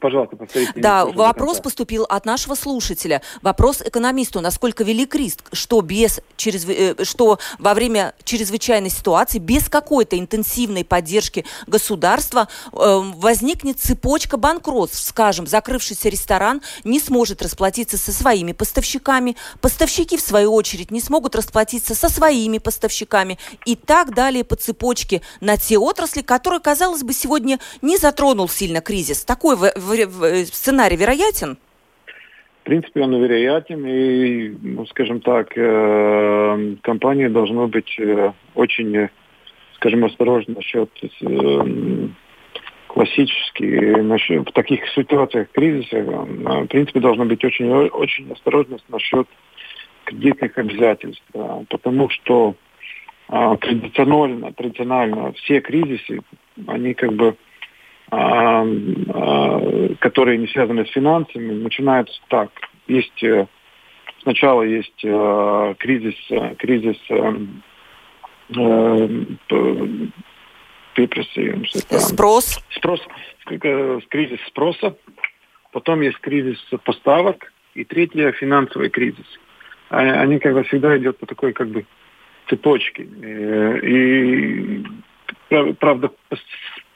Пожалуйста, 0.00 0.36
повторите. 0.36 0.72
Да, 0.76 1.04
вопрос 1.04 1.58
поступил 1.58 2.04
от 2.04 2.24
нашего 2.24 2.54
слушателя. 2.54 3.22
Вопрос 3.42 3.82
экономисту. 3.82 4.40
Насколько 4.40 4.84
велик 4.84 5.16
риск, 5.16 5.42
что, 5.52 5.80
без, 5.80 6.20
через, 6.36 6.64
э, 6.68 7.02
что 7.02 7.40
во 7.58 7.74
время 7.74 8.14
чрезвычайной 8.22 8.88
ситуации 8.88 9.38
без 9.38 9.68
какой-то 9.68 10.16
интенсивной 10.16 10.84
поддержки 10.84 11.44
государства 11.66 12.46
э, 12.72 13.00
возникнет 13.16 13.80
цепочка 13.80 14.36
банкротств? 14.36 15.04
Скажем, 15.04 15.48
закрывшийся 15.48 16.08
ресторан 16.08 16.62
не 16.84 17.00
сможет 17.00 17.42
расплатиться 17.42 17.98
со 17.98 18.12
своими 18.12 18.52
поставщиками, 18.52 19.36
поставщики, 19.60 20.16
в 20.16 20.20
свою 20.20 20.54
очередь, 20.54 20.92
не 20.92 21.00
смогут 21.00 21.34
расплатиться 21.34 21.96
со 21.96 22.08
своими 22.08 22.58
поставщиками 22.58 23.40
и 23.66 23.74
так 23.74 24.14
далее 24.14 24.44
по 24.44 24.54
цепочке 24.54 25.20
на 25.40 25.56
те 25.56 25.78
отрасли, 25.78 26.22
которые, 26.22 26.60
казалось 26.60 26.91
бы, 27.02 27.12
сегодня 27.12 27.58
не 27.80 27.96
затронул 27.96 28.48
сильно 28.48 28.80
кризис. 28.80 29.24
Такой 29.24 29.56
сценарий 30.46 30.96
вероятен? 30.96 31.56
В 32.62 32.64
принципе, 32.64 33.00
он 33.00 33.14
вероятен, 33.20 33.84
и, 33.84 34.50
ну, 34.62 34.86
скажем 34.86 35.20
так, 35.20 35.52
э, 35.56 36.76
компания 36.82 37.28
должна 37.28 37.66
быть 37.66 37.92
э, 37.98 38.32
очень, 38.54 39.08
скажем, 39.74 40.04
осторожна 40.04 40.54
насчет 40.54 40.88
э, 41.02 42.08
классически 42.86 43.64
насчет, 44.00 44.48
в 44.48 44.52
таких 44.52 44.86
ситуациях 44.90 45.48
кризиса, 45.50 45.96
э, 45.96 46.04
в 46.04 46.66
принципе, 46.66 47.00
должна 47.00 47.24
быть 47.24 47.44
очень, 47.44 47.68
очень 47.68 48.30
осторожность 48.30 48.88
насчет 48.88 49.26
кредитных 50.04 50.56
обязательств, 50.56 51.24
потому 51.68 52.10
что 52.10 52.54
а, 53.34 53.56
традиционно, 53.56 54.52
традиционно 54.52 55.32
все 55.32 55.60
кризисы, 55.60 56.20
они 56.66 56.94
как 56.94 57.12
бы, 57.12 57.36
а, 58.10 58.64
а, 58.64 59.94
которые 59.98 60.38
не 60.38 60.46
связаны 60.48 60.86
с 60.86 60.90
финансами, 60.90 61.52
начинаются 61.52 62.20
так. 62.28 62.50
Есть 62.86 63.22
э, 63.22 63.46
сначала 64.22 64.62
есть 64.62 65.04
э, 65.04 65.74
кризис, 65.78 66.16
э, 66.30 66.54
кризис 66.56 66.98
Спрос. 71.88 72.60
Спрос, 72.76 73.00
кризис 73.46 74.40
спроса, 74.46 74.96
потом 75.72 76.02
есть 76.02 76.18
кризис 76.18 76.58
поставок, 76.84 77.52
и 77.74 77.84
третье 77.84 78.32
финансовый 78.32 78.90
кризис. 78.90 79.26
Они 79.88 80.38
как 80.38 80.54
бы 80.54 80.64
всегда 80.64 80.96
идет 80.98 81.18
по 81.18 81.26
такой 81.26 81.52
как 81.52 81.68
бы 81.68 81.84
цепочки. 82.48 83.08
Э, 83.22 83.78
и, 83.82 84.84
правда, 85.78 86.10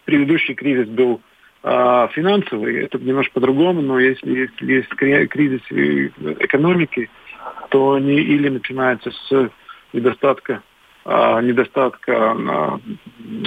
предыдущий 0.05 0.55
кризис 0.55 0.89
был 0.89 1.21
а, 1.63 2.09
финансовый, 2.09 2.85
это 2.85 2.99
немножко 2.99 3.35
по-другому, 3.35 3.83
но 3.83 3.99
если, 3.99 4.51
если 4.61 4.67
есть 4.67 4.89
кризис 5.31 5.61
экономики, 5.71 7.11
то 7.71 7.95
они 7.95 8.15
или 8.15 8.49
начинаются 8.49 9.11
с 9.11 9.51
недостатка 9.93 10.63
а, 11.09 11.41
недостатка 11.41 12.33
а, 12.33 12.81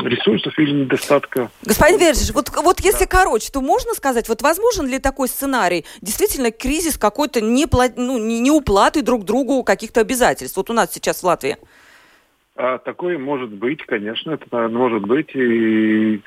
ресурсов 0.05 0.57
или 0.57 0.71
недостатка... 0.71 1.51
Господин 1.63 1.99
Верджич, 1.99 2.31
вот, 2.33 2.49
вот 2.55 2.79
если 2.79 3.03
да. 3.03 3.07
короче, 3.07 3.51
то 3.51 3.59
можно 3.59 3.93
сказать, 3.95 4.29
вот 4.29 4.41
возможен 4.41 4.87
ли 4.87 4.97
такой 4.97 5.27
сценарий? 5.27 5.85
Действительно, 5.99 6.51
кризис 6.51 6.97
какой-то 6.97 7.41
не, 7.41 7.67
ну, 7.97 8.17
не 8.17 8.49
уплаты 8.49 9.01
друг 9.01 9.25
другу 9.25 9.63
каких-то 9.63 9.99
обязательств. 9.99 10.55
Вот 10.55 10.69
у 10.69 10.73
нас 10.73 10.93
сейчас 10.93 11.21
в 11.21 11.25
Латвии. 11.25 11.57
А, 12.61 12.77
такое 12.77 13.17
может 13.17 13.51
быть, 13.51 13.85
конечно, 13.85 14.31
это 14.31 14.67
может 14.67 15.03
быть, 15.03 15.33
и, 15.33 16.21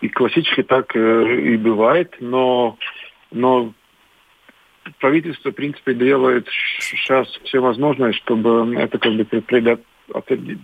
и 0.00 0.08
классически 0.08 0.64
так 0.64 0.96
э, 0.96 1.52
и 1.52 1.56
бывает, 1.56 2.16
но, 2.18 2.76
но 3.30 3.72
правительство, 4.98 5.52
в 5.52 5.54
принципе, 5.54 5.94
делает 5.94 6.48
сейчас 6.80 7.28
все 7.44 7.60
возможное, 7.60 8.12
чтобы 8.14 8.74
это 8.74 8.98
как 8.98 9.12
бы 9.14 9.24
предотвратить 9.24 10.58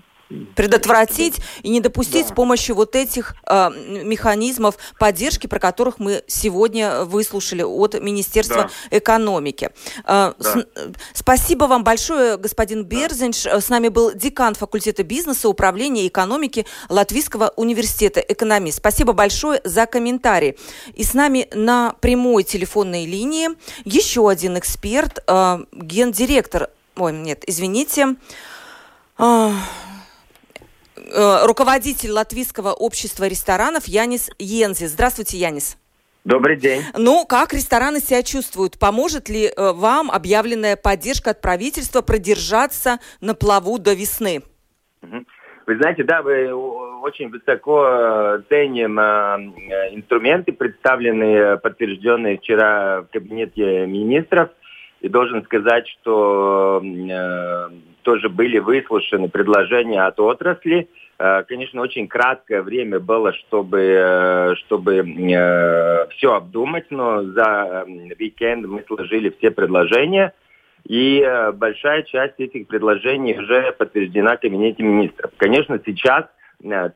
предотвратить 0.55 1.37
и 1.63 1.69
не 1.69 1.81
допустить 1.81 2.27
да. 2.27 2.33
с 2.33 2.35
помощью 2.35 2.75
вот 2.75 2.97
этих 2.97 3.35
э, 3.47 3.71
механизмов 4.05 4.77
поддержки, 4.99 5.47
про 5.47 5.59
которых 5.59 5.99
мы 5.99 6.23
сегодня 6.27 7.05
выслушали 7.05 7.63
от 7.63 8.01
Министерства 8.01 8.71
да. 8.91 8.99
экономики. 8.99 9.71
Э, 10.05 10.33
да. 10.33 10.35
с, 10.39 10.67
спасибо 11.15 11.65
вам 11.65 11.85
большое, 11.85 12.37
господин 12.37 12.85
Берзинш. 12.85 13.45
Да. 13.45 13.61
С 13.61 13.69
нами 13.69 13.89
был 13.89 14.13
декан 14.15 14.55
факультета 14.55 15.03
бизнеса, 15.03 15.49
управления 15.49 16.05
и 16.05 16.09
экономики 16.09 16.67
Латвийского 16.89 17.53
университета, 17.57 18.21
экономист. 18.21 18.79
Спасибо 18.79 19.13
большое 19.13 19.61
за 19.65 19.87
комментарий. 19.87 20.57
И 20.95 21.05
с 21.05 21.15
нами 21.15 21.49
на 21.55 21.95
прямой 22.01 22.45
телефонной 22.45 23.07
линии 23.07 23.49
еще 23.85 24.29
один 24.29 24.59
эксперт, 24.59 25.23
э, 25.27 25.65
гендиректор, 25.73 26.69
ой, 26.97 27.13
нет, 27.13 27.45
извините, 27.47 28.03
э, 28.03 28.43
Э, 29.23 29.53
руководитель 30.97 32.11
Латвийского 32.11 32.73
общества 32.73 33.29
ресторанов 33.29 33.87
Янис 33.87 34.31
Йензи. 34.39 34.87
Здравствуйте, 34.87 35.39
Янис. 35.39 35.79
Добрый 36.25 36.57
день. 36.57 36.83
Ну, 36.97 37.27
как 37.27 37.53
рестораны 37.53 37.99
себя 37.99 38.23
чувствуют? 38.23 38.79
Поможет 38.79 39.29
ли 39.29 39.47
э, 39.47 39.73
вам 39.73 40.09
объявленная 40.09 40.77
поддержка 40.77 41.31
от 41.31 41.41
правительства 41.41 42.01
продержаться 42.01 42.99
на 43.21 43.35
плаву 43.35 43.79
до 43.79 43.93
весны? 43.93 44.43
Вы 45.67 45.77
знаете, 45.77 46.05
да, 46.05 46.23
вы 46.23 46.53
очень 46.53 47.29
высоко 47.29 47.85
э, 47.87 48.43
ценим 48.49 49.01
инструменты, 49.01 50.53
представленные, 50.53 51.57
подтвержденные 51.59 52.39
вчера 52.39 53.03
в 53.03 53.07
кабинете 53.13 53.87
министров. 53.87 54.51
И 55.01 55.09
должен 55.09 55.43
сказать, 55.43 55.89
что 55.89 56.81
э, 56.85 57.71
тоже 58.03 58.29
были 58.29 58.59
выслушаны 58.59 59.29
предложения 59.29 60.03
от 60.03 60.21
отрасли. 60.21 60.89
Э, 61.19 61.45
конечно, 61.47 61.81
очень 61.81 62.09
краткое 62.09 62.63
время 62.63 62.99
было, 62.99 63.33
чтобы, 63.33 63.81
э, 63.81 64.55
чтобы 64.57 64.97
э, 64.97 66.07
все 66.09 66.35
обдумать, 66.35 66.87
но 66.91 67.23
за 67.23 67.85
уикенд 67.87 68.67
мы 68.67 68.83
сложили 68.87 69.33
все 69.39 69.51
предложения. 69.51 70.33
И 70.85 71.25
большая 71.55 72.03
часть 72.03 72.41
этих 72.41 72.67
предложений 72.67 73.39
уже 73.39 73.71
подтверждена 73.71 74.37
Кабинете 74.37 74.83
министров. 74.83 75.31
Конечно, 75.37 75.81
сейчас 75.87 76.25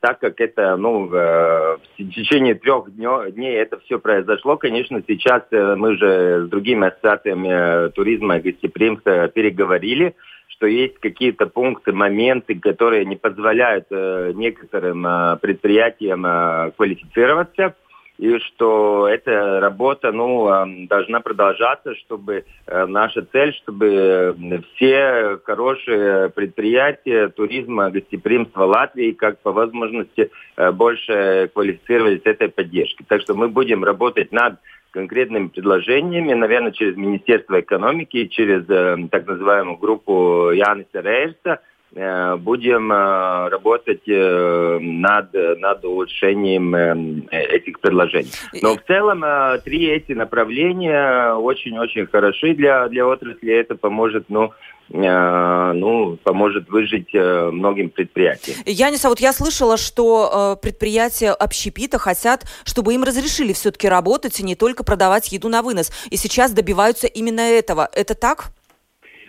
так 0.01 0.19
как 0.19 0.41
это, 0.41 0.77
ну, 0.77 1.07
в 1.07 1.79
течение 1.97 2.57
трех 2.57 2.93
дней 2.93 3.57
это 3.57 3.79
все 3.81 4.01
произошло, 4.01 4.57
конечно, 4.57 5.03
сейчас 5.07 5.43
мы 5.53 5.91
уже 5.91 6.47
с 6.47 6.49
другими 6.49 6.89
ассоциациями 6.89 7.91
туризма 7.91 8.39
и 8.39 8.51
гостеприимства 8.51 9.29
переговорили, 9.29 10.17
что 10.57 10.67
есть 10.67 10.99
какие-то 10.99 11.47
пункты, 11.47 11.93
моменты, 11.93 12.59
которые 12.59 13.05
не 13.05 13.17
позволяют 13.17 13.87
э, 13.91 14.33
некоторым 14.35 15.07
э, 15.07 15.37
предприятиям 15.37 16.25
э, 16.25 16.71
квалифицироваться, 16.77 17.75
и 18.19 18.39
что 18.39 19.09
эта 19.09 19.61
работа 19.61 20.11
ну, 20.13 20.49
э, 20.49 20.87
должна 20.87 21.21
продолжаться, 21.21 21.95
чтобы 21.97 22.45
э, 22.67 22.87
наша 22.87 23.27
цель, 23.33 23.55
чтобы 23.55 24.37
все 24.75 25.39
хорошие 25.45 26.31
предприятия 26.31 27.29
туризма, 27.29 27.91
гостеприимства 27.91 28.65
Латвии, 28.65 29.13
как 29.13 29.39
по 29.41 29.53
возможности, 29.53 30.31
э, 30.57 30.73
больше 30.73 31.51
квалифицировались 31.53 32.23
этой 32.25 32.49
поддержки. 32.49 33.05
Так 33.07 33.21
что 33.21 33.35
мы 33.35 33.49
будем 33.49 33.85
работать 33.85 34.33
над 34.33 34.59
конкретными 34.93 35.49
предложениями, 35.49 36.33
наверное, 36.33 36.73
через 36.73 36.97
Министерство 36.97 37.61
экономики, 37.61 38.27
через 38.29 38.65
э, 38.71 38.97
так 39.11 39.27
называемую 39.27 39.77
группу 39.77 40.51
Яниса 40.53 41.01
Рейерса, 41.01 41.37
э, 41.45 41.59
будем 41.93 42.93
э, 42.93 43.49
работать 43.49 44.03
э, 44.07 44.79
над, 44.81 45.33
над 45.33 45.85
улучшением 45.85 46.75
э, 46.75 47.25
этих 47.31 47.81
предложений. 47.81 48.33
Но 48.61 48.75
в 48.75 48.83
целом 48.87 49.25
э, 49.25 49.59
три 49.65 49.87
эти 49.87 50.13
направления 50.13 51.33
очень-очень 51.35 52.07
хороши 52.07 52.55
для, 52.55 52.89
для 52.89 53.07
отрасли. 53.07 53.55
Это 53.55 53.77
поможет 53.77 54.27
ну, 54.29 54.53
Э, 54.89 55.73
ну, 55.75 56.17
поможет 56.23 56.69
выжить 56.69 57.09
э, 57.13 57.51
многим 57.51 57.91
предприятиям. 57.91 58.59
Яниса, 58.67 59.09
вот 59.09 59.19
я 59.19 59.33
слышала, 59.33 59.77
что 59.77 60.57
э, 60.57 60.63
предприятия 60.63 61.31
общепита 61.33 61.99
хотят, 61.99 62.45
чтобы 62.65 62.95
им 62.95 63.03
разрешили 63.03 63.53
все-таки 63.53 63.89
работать 63.89 64.39
и 64.39 64.45
не 64.45 64.55
только 64.55 64.85
продавать 64.85 65.33
еду 65.33 65.49
на 65.49 65.63
вынос. 65.63 65.91
И 66.11 66.17
сейчас 66.17 66.53
добиваются 66.53 67.09
именно 67.09 67.41
этого. 67.41 67.89
Это 67.93 68.15
так? 68.15 68.53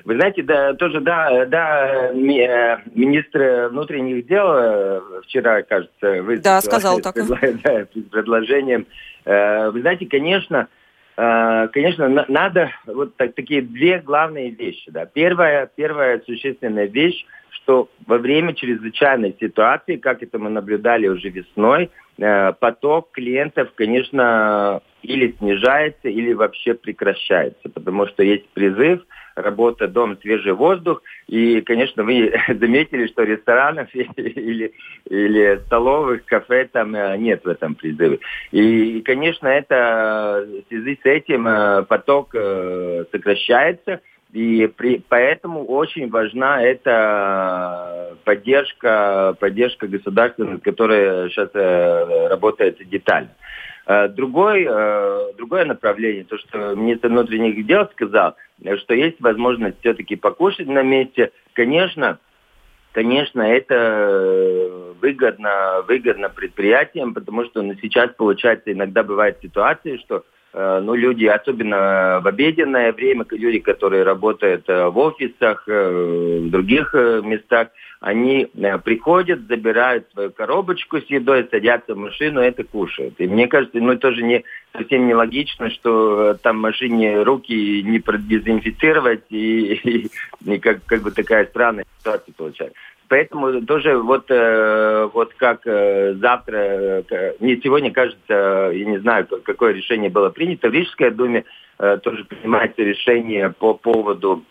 Вы 0.08 0.16
знаете, 0.16 0.42
да, 0.42 0.74
тоже, 0.74 1.02
да, 1.02 1.46
да, 1.46 2.12
министр 2.14 3.68
внутренних 3.70 4.26
дел 4.26 5.22
вчера, 5.24 5.62
кажется, 5.64 6.24
выступил 6.24 6.42
да, 6.44 6.62
сказал 6.62 7.02
так. 7.02 7.16
да, 7.64 7.86
с 7.94 8.10
предложением. 8.10 8.88
Вы 9.26 9.82
знаете, 9.82 10.06
конечно, 10.06 10.70
Э, 11.18 11.68
конечно, 11.74 12.26
надо 12.28 12.72
вот 12.86 13.18
так, 13.18 13.34
такие 13.34 13.62
две 13.62 14.00
главные 14.00 14.52
вещи. 14.52 14.92
Да. 14.92 15.06
Первая, 15.06 15.70
первая 15.76 16.22
существенная 16.26 16.86
вещь, 16.86 17.26
что 17.50 17.90
во 18.06 18.20
время 18.20 18.54
чрезвычайной 18.54 19.36
ситуации, 19.40 19.96
как 19.96 20.22
это 20.22 20.38
мы 20.38 20.52
наблюдали 20.52 21.08
уже 21.08 21.30
весной, 21.30 21.90
э, 22.20 22.54
поток 22.54 23.12
клиентов, 23.12 23.70
конечно, 23.74 24.82
или 25.02 25.36
снижается, 25.40 26.08
или 26.08 26.34
вообще 26.34 26.76
прекращается, 26.76 27.68
потому 27.70 28.06
что 28.08 28.24
есть 28.24 28.48
призыв– 28.50 29.02
работа, 29.38 29.88
дом, 29.88 30.18
свежий 30.22 30.54
воздух. 30.54 31.02
И, 31.28 31.62
конечно, 31.62 32.04
вы 32.04 32.34
заметили, 32.48 33.08
что 33.08 33.24
ресторанов 33.24 33.90
или, 33.94 34.74
или 35.10 35.62
столовых, 35.66 36.26
кафе 36.26 36.70
там 36.72 36.96
э, 36.96 37.18
нет 37.18 37.44
в 37.44 37.48
этом 37.48 37.76
призыве. 37.76 38.20
И, 38.52 39.02
конечно, 39.02 39.48
это 39.48 40.46
в 40.48 40.68
связи 40.70 41.00
с 41.02 41.06
этим 41.06 41.48
э, 41.48 41.84
поток 41.84 42.32
э, 42.34 43.06
сокращается. 43.12 44.02
И 44.34 44.68
при, 44.76 45.02
поэтому 45.08 45.66
очень 45.66 46.10
важна 46.10 46.62
эта 46.62 48.18
поддержка, 48.26 49.36
поддержка 49.40 49.88
государства, 49.88 50.60
которая 50.62 51.30
сейчас 51.30 51.50
работает 52.30 52.78
детально. 52.90 53.30
Э, 53.90 54.10
другой, 54.10 54.68
э, 54.70 55.34
другое 55.38 55.64
направление, 55.64 56.26
то, 56.26 56.38
что 56.38 56.76
министр 56.76 57.08
внутренних 57.08 57.66
дел 57.66 57.88
сказал, 57.94 58.36
что 58.80 58.94
есть 58.94 59.22
возможность 59.22 59.80
все-таки 59.80 60.18
покушать 60.18 60.68
на 60.68 60.84
месте. 60.84 61.32
Конечно, 61.54 62.20
конечно, 62.92 63.42
это 63.42 64.94
выгодно, 65.02 65.86
выгодно 65.88 66.28
предприятиям, 66.28 67.14
потому 67.14 67.46
что 67.46 67.62
ну, 67.62 67.76
сейчас, 67.82 68.12
получается, 68.18 68.74
иногда 68.74 69.04
бывает 69.04 69.38
ситуация, 69.42 69.98
что 70.00 70.26
Э, 70.54 70.80
ну, 70.82 70.96
люди, 70.96 71.26
особенно 71.26 72.20
в 72.24 72.28
обеденное 72.28 72.92
время, 72.92 73.26
люди, 73.30 73.60
которые 73.60 74.04
работают 74.04 74.68
э, 74.68 74.88
в 74.88 74.98
офисах, 74.98 75.64
э, 75.68 76.40
в 76.42 76.50
других 76.50 76.94
местах, 76.96 77.68
они 78.00 78.48
приходят, 78.84 79.48
забирают 79.48 80.08
свою 80.12 80.32
коробочку 80.32 81.00
с 81.00 81.06
едой, 81.06 81.48
садятся 81.50 81.96
в 81.96 81.98
машину, 81.98 82.40
это 82.40 82.64
кушают. 82.64 83.16
И 83.18 83.28
мне 83.28 83.48
кажется, 83.48 83.80
ну, 83.80 83.98
тоже 83.98 84.22
не, 84.22 84.44
совсем 84.72 85.08
нелогично, 85.08 85.72
что 85.72 86.36
там 86.36 86.58
в 86.58 86.62
машине 86.62 87.24
руки 87.24 87.82
не 87.84 88.00
продезинфицировать, 88.00 89.24
и, 89.30 89.74
и, 89.84 90.12
и 90.46 90.60
как, 90.60 90.86
как 90.86 91.02
бы 91.02 91.12
такая 91.12 91.46
странная 91.48 91.86
ситуация 92.00 92.34
получается. 92.34 92.78
Поэтому 93.10 93.62
тоже 93.62 93.98
вот, 93.98 94.26
э, 94.30 95.10
вот 95.14 95.34
как 95.36 95.62
э, 95.66 96.14
завтра, 96.16 97.04
э, 97.10 97.34
не 97.40 97.56
сегодня, 97.62 97.92
кажется, 97.92 98.72
я 98.74 98.86
не 98.86 98.98
знаю, 98.98 99.28
какое 99.44 99.72
решение 99.72 100.10
было 100.10 100.30
принято, 100.30 100.70
в 100.70 100.74
Рижской 100.74 101.12
думе 101.12 101.46
э, 101.80 102.00
тоже 102.04 102.26
принимается 102.26 102.82
решение 102.82 103.50
по 103.50 103.74
поводу 103.74 104.44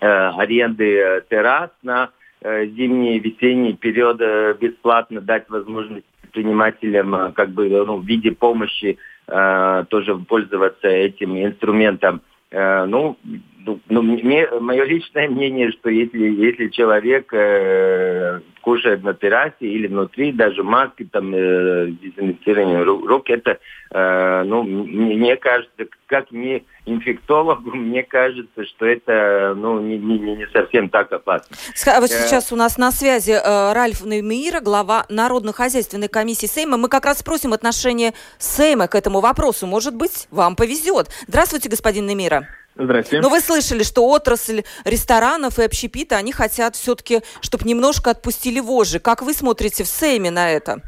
э, 0.00 0.06
аренды 0.06 0.96
э, 0.96 1.20
террас 1.28 1.70
на 1.82 2.04
э, 2.04 2.21
зимний 2.42 3.20
весенний 3.20 3.74
период 3.74 4.20
э, 4.20 4.54
бесплатно 4.60 5.20
дать 5.20 5.48
возможность 5.48 6.06
предпринимателям 6.32 7.14
э, 7.14 7.32
как 7.32 7.50
бы 7.50 7.68
ну, 7.68 7.98
в 7.98 8.06
виде 8.06 8.32
помощи 8.32 8.98
э, 9.28 9.84
тоже 9.88 10.16
пользоваться 10.16 10.88
этим 10.88 11.36
инструментом. 11.36 12.22
Э, 12.50 12.86
ну, 12.86 13.16
ну, 13.64 13.80
ну, 13.88 14.02
мне, 14.02 14.48
мое 14.60 14.84
личное 14.84 15.28
мнение, 15.28 15.70
что 15.72 15.90
если, 15.90 16.18
если 16.18 16.68
человек 16.68 17.32
э, 17.32 18.40
кушает 18.60 19.02
на 19.02 19.14
террасе 19.14 19.54
или 19.60 19.86
внутри, 19.86 20.32
даже 20.32 20.62
маски, 20.62 21.04
там, 21.04 21.34
э, 21.34 21.88
дезинфицирование 21.90 22.82
рук, 22.82 23.30
это, 23.30 23.58
э, 23.90 24.42
ну, 24.44 24.62
мне 24.62 25.36
кажется, 25.36 25.86
как 26.06 26.30
мне 26.30 26.64
инфектологу, 26.86 27.70
мне 27.76 28.02
кажется, 28.02 28.64
что 28.64 28.86
это, 28.86 29.54
ну, 29.56 29.80
не, 29.80 29.98
не, 29.98 30.18
не 30.18 30.46
совсем 30.48 30.88
так 30.88 31.12
опасно. 31.12 31.56
А 31.86 32.00
вот 32.00 32.10
э, 32.10 32.14
сейчас 32.14 32.52
у 32.52 32.56
нас 32.56 32.78
на 32.78 32.90
связи 32.90 33.32
э, 33.32 33.72
Ральф 33.72 34.04
Неймира, 34.04 34.60
глава 34.60 35.06
Народно-хозяйственной 35.08 36.08
комиссии 36.08 36.46
Сейма. 36.46 36.76
Мы 36.76 36.88
как 36.88 37.04
раз 37.04 37.18
спросим 37.18 37.52
отношение 37.52 38.12
Сейма 38.38 38.88
к 38.88 38.94
этому 38.94 39.20
вопросу. 39.20 39.66
Может 39.66 39.94
быть, 39.94 40.26
вам 40.30 40.56
повезет. 40.56 41.08
Здравствуйте, 41.28 41.68
господин 41.68 42.06
Неймира. 42.06 42.48
Здрасте. 42.74 43.20
Но 43.20 43.28
вы 43.28 43.40
слышали, 43.40 43.82
что 43.82 44.08
отрасль 44.08 44.62
ресторанов 44.84 45.58
и 45.58 45.64
общепита, 45.64 46.16
они 46.16 46.32
хотят 46.32 46.74
все-таки, 46.74 47.20
чтобы 47.40 47.64
немножко 47.68 48.10
отпустили 48.10 48.60
вожжи. 48.60 48.98
Как 48.98 49.22
вы 49.22 49.34
смотрите 49.34 49.84
в 49.84 49.88
Сейме 49.88 50.30
на 50.30 50.50
это? 50.50 50.80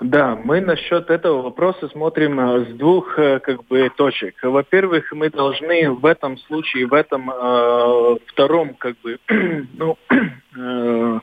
Да, 0.00 0.36
мы 0.36 0.60
насчет 0.60 1.10
этого 1.10 1.42
вопроса 1.42 1.88
смотрим 1.88 2.38
э, 2.38 2.66
с 2.66 2.68
двух 2.76 3.18
э, 3.18 3.40
как 3.40 3.64
бы 3.66 3.90
точек. 3.96 4.36
Во-первых, 4.42 5.12
мы 5.12 5.28
должны 5.28 5.90
в 5.90 6.06
этом 6.06 6.38
случае, 6.38 6.86
в 6.86 6.94
этом 6.94 7.28
э, 7.30 8.16
втором 8.26 8.74
как 8.74 8.96
бы 9.00 9.18
ну, 9.76 9.98
э, 10.56 11.20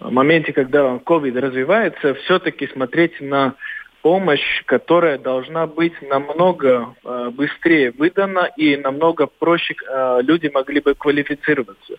моменте, 0.00 0.52
когда 0.52 0.96
COVID 0.96 1.38
развивается, 1.38 2.14
все-таки 2.14 2.66
смотреть 2.68 3.20
на 3.20 3.54
помощь, 4.08 4.64
которая 4.64 5.18
должна 5.18 5.66
быть 5.66 5.92
намного 6.00 6.94
э, 7.04 7.30
быстрее 7.30 7.90
выдана 7.90 8.48
и 8.56 8.74
намного 8.74 9.26
проще 9.26 9.74
э, 9.74 10.20
люди 10.22 10.50
могли 10.54 10.80
бы 10.80 10.94
квалифицироваться. 10.94 11.92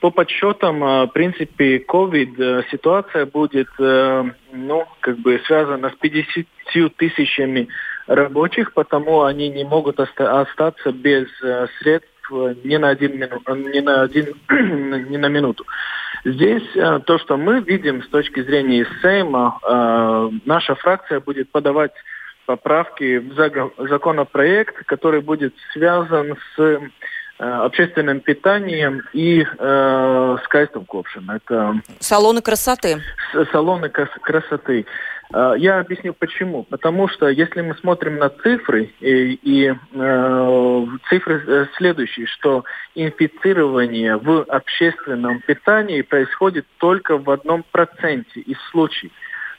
По 0.00 0.10
подсчетам, 0.12 0.84
э, 0.84 1.06
в 1.06 1.08
принципе, 1.08 1.78
COVID 1.78 2.34
э, 2.38 2.62
ситуация 2.70 3.26
будет, 3.26 3.66
э, 3.80 4.24
ну, 4.52 4.86
как 5.00 5.18
бы 5.18 5.40
связана 5.44 5.90
с 5.90 5.96
50 5.96 6.96
тысячами 6.96 7.66
рабочих, 8.06 8.72
потому 8.72 9.22
они 9.24 9.48
не 9.48 9.64
могут 9.64 9.98
оста- 9.98 10.42
остаться 10.42 10.92
без 10.92 11.26
э, 11.42 11.66
средств 11.80 12.15
ни 12.30 12.76
на 12.76 12.88
один 12.88 13.18
мину, 13.18 13.40
ни 13.72 13.80
на 13.80 14.02
один 14.02 14.34
ни 15.10 15.16
на 15.16 15.28
минуту. 15.28 15.64
Здесь 16.24 16.64
э, 16.74 17.00
то, 17.06 17.18
что 17.18 17.36
мы 17.36 17.60
видим 17.60 18.02
с 18.02 18.08
точки 18.08 18.42
зрения 18.42 18.86
Сейма, 19.00 19.58
э, 19.62 20.30
наша 20.44 20.74
фракция 20.74 21.20
будет 21.20 21.50
подавать 21.50 21.92
поправки 22.46 23.18
в 23.18 23.88
законопроект, 23.88 24.84
который 24.86 25.20
будет 25.20 25.54
связан 25.72 26.36
с 26.54 26.60
э, 26.60 26.78
общественным 27.38 28.20
питанием 28.20 29.02
и 29.12 29.42
э, 29.42 30.36
с 30.42 30.48
копшин. 30.48 31.30
Это 31.30 31.74
салоны 32.00 32.40
красоты. 32.40 33.02
Салоны 33.52 33.90
красоты. 33.90 34.86
А, 35.32 35.54
я 35.54 35.80
объясню 35.80 36.14
почему. 36.14 36.64
Потому 36.64 37.08
что 37.08 37.28
если 37.28 37.60
мы 37.60 37.74
смотрим 37.76 38.18
на 38.18 38.28
цифры, 38.30 38.90
и, 39.00 39.38
и 39.42 39.74
э, 39.92 40.86
цифры 41.08 41.42
э, 41.46 41.66
следующие, 41.76 42.26
что 42.26 42.64
инфицирование 42.94 44.16
в 44.16 44.42
общественном 44.42 45.40
питании 45.40 46.02
происходит 46.02 46.66
только 46.78 47.18
в 47.18 47.30
одном 47.30 47.64
проценте 47.70 48.40
из 48.40 48.58
случаев. 48.70 49.12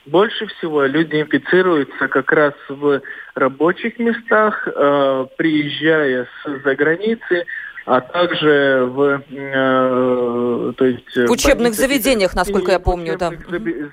Больше 0.06 0.46
всего 0.46 0.84
люди 0.84 1.20
инфицируются 1.20 2.08
как 2.08 2.32
раз 2.32 2.54
в 2.68 3.02
рабочих 3.34 3.98
местах, 3.98 4.66
э, 4.66 5.26
приезжая 5.36 6.26
с-за 6.42 6.74
границы, 6.74 7.44
а 7.88 8.02
также 8.02 8.84
в, 8.86 9.22
э, 9.30 10.72
то 10.76 10.84
есть, 10.84 11.16
в 11.16 11.30
учебных 11.30 11.74
заведениях, 11.74 12.34
насколько 12.34 12.72
я 12.72 12.80
помню, 12.80 13.16
да. 13.16 13.32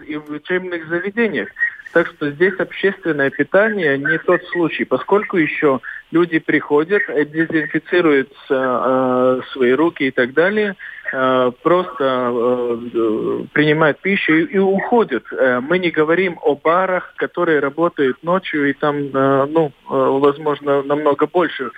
И 0.05 0.17
в 0.17 0.31
учебных 0.31 0.88
заведениях. 0.89 1.47
Так 1.93 2.08
что 2.08 2.29
здесь 2.31 2.60
общественное 2.60 3.29
питание 3.29 3.97
не 3.97 4.17
тот 4.17 4.41
случай, 4.51 4.84
поскольку 4.84 5.38
еще 5.38 5.79
люди 6.12 6.39
приходят, 6.39 7.03
дезинфицируют 7.08 8.34
э, 8.49 9.39
свои 9.53 9.71
руки 9.71 10.03
и 10.03 10.12
так 10.12 10.34
далее, 10.34 10.75
э, 11.13 11.51
просто 11.63 12.31
э, 12.34 13.45
принимают 13.53 14.01
пищу 14.01 14.34
и, 14.34 14.43
и 14.55 14.58
уходят. 14.58 15.23
Э, 15.31 15.62
мы 15.62 15.79
не 15.79 15.89
говорим 15.89 16.38
о 16.41 16.55
барах, 16.55 17.13
которые 17.15 17.60
работают 17.60 18.21
ночью 18.23 18.69
и 18.69 18.73
там, 18.73 18.97
э, 18.97 19.45
ну, 19.45 19.67
э, 19.67 19.71
возможно, 19.89 20.84
намного 20.84 21.27
больше 21.27 21.71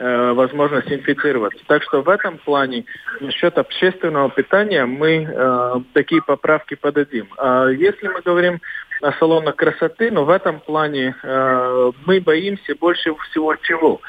Э, 0.00 0.32
возможность 0.32 0.90
инфицироваться. 0.90 1.62
Так 1.68 1.84
что 1.84 2.02
в 2.02 2.08
этом 2.08 2.38
плане 2.38 2.84
насчет 3.20 3.56
общественного 3.58 4.28
питания 4.28 4.86
мы 4.86 5.24
э, 5.24 5.74
такие 5.92 6.20
поправки 6.20 6.74
подадим. 6.74 7.28
А 7.38 7.68
если 7.68 8.08
мы 8.08 8.20
говорим 8.20 8.60
о 9.02 9.12
салонах 9.12 9.54
красоты, 9.54 10.10
но 10.10 10.24
в 10.24 10.30
этом 10.30 10.58
плане 10.58 11.14
э, 11.22 11.92
мы 12.06 12.20
боимся 12.20 12.74
больше 12.74 13.14
всего 13.30 13.54
чего 13.54 14.00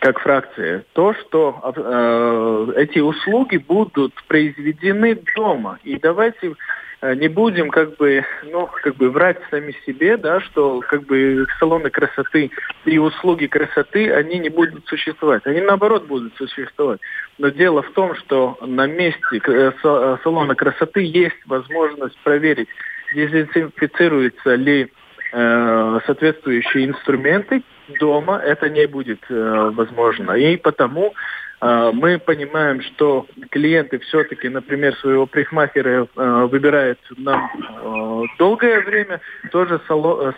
как 0.00 0.20
фракция, 0.20 0.84
то, 0.94 1.14
что 1.14 1.60
э, 1.76 2.72
эти 2.82 2.98
услуги 2.98 3.56
будут 3.56 4.12
произведены 4.26 5.16
дома. 5.36 5.78
И 5.84 5.96
давайте 5.96 6.54
не 7.02 7.28
будем 7.28 7.70
как 7.70 7.96
бы, 7.96 8.24
ну, 8.44 8.68
как 8.82 8.96
бы 8.96 9.10
врать 9.10 9.38
сами 9.50 9.74
себе, 9.86 10.16
да, 10.16 10.40
что 10.40 10.80
как 10.80 11.04
бы 11.04 11.46
салоны 11.58 11.88
красоты 11.88 12.50
и 12.84 12.98
услуги 12.98 13.46
красоты, 13.46 14.12
они 14.12 14.38
не 14.38 14.50
будут 14.50 14.86
существовать. 14.86 15.46
Они 15.46 15.60
наоборот 15.60 16.06
будут 16.06 16.36
существовать. 16.36 17.00
Но 17.38 17.48
дело 17.48 17.82
в 17.82 17.90
том, 17.92 18.14
что 18.16 18.58
на 18.60 18.86
месте 18.86 19.40
э, 19.46 19.72
салона 19.82 20.54
красоты 20.54 21.02
есть 21.02 21.38
возможность 21.46 22.18
проверить, 22.18 22.68
дезинфицируется 23.14 24.54
ли 24.54 24.92
э, 25.32 26.00
соответствующие 26.06 26.86
инструменты 26.86 27.62
дома, 27.98 28.36
это 28.36 28.68
не 28.68 28.86
будет 28.86 29.20
э, 29.28 29.70
возможно. 29.72 30.32
И 30.32 30.56
потому 30.56 31.06
э, 31.06 31.12
мы 31.60 32.18
понимаем, 32.18 32.80
что 32.80 33.26
клиенты 33.50 33.98
все-таки, 33.98 34.48
например, 34.48 34.96
своего 34.96 35.26
парикмахера 35.26 36.06
э, 36.16 36.48
выбирают 36.50 36.98
нам 37.18 37.50
э, 37.54 38.22
долгое 38.38 38.80
время. 38.80 39.20
То 39.50 39.66
же 39.66 39.80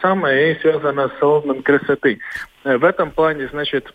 самое 0.01 0.53
и 0.53 0.61
связано 0.61 1.09
с 1.09 1.19
салоном 1.21 1.63
красоты. 1.63 2.19
Э, 2.65 2.77
в 2.77 2.85
этом 2.85 3.13
плане, 3.13 3.49
значит, 3.53 3.93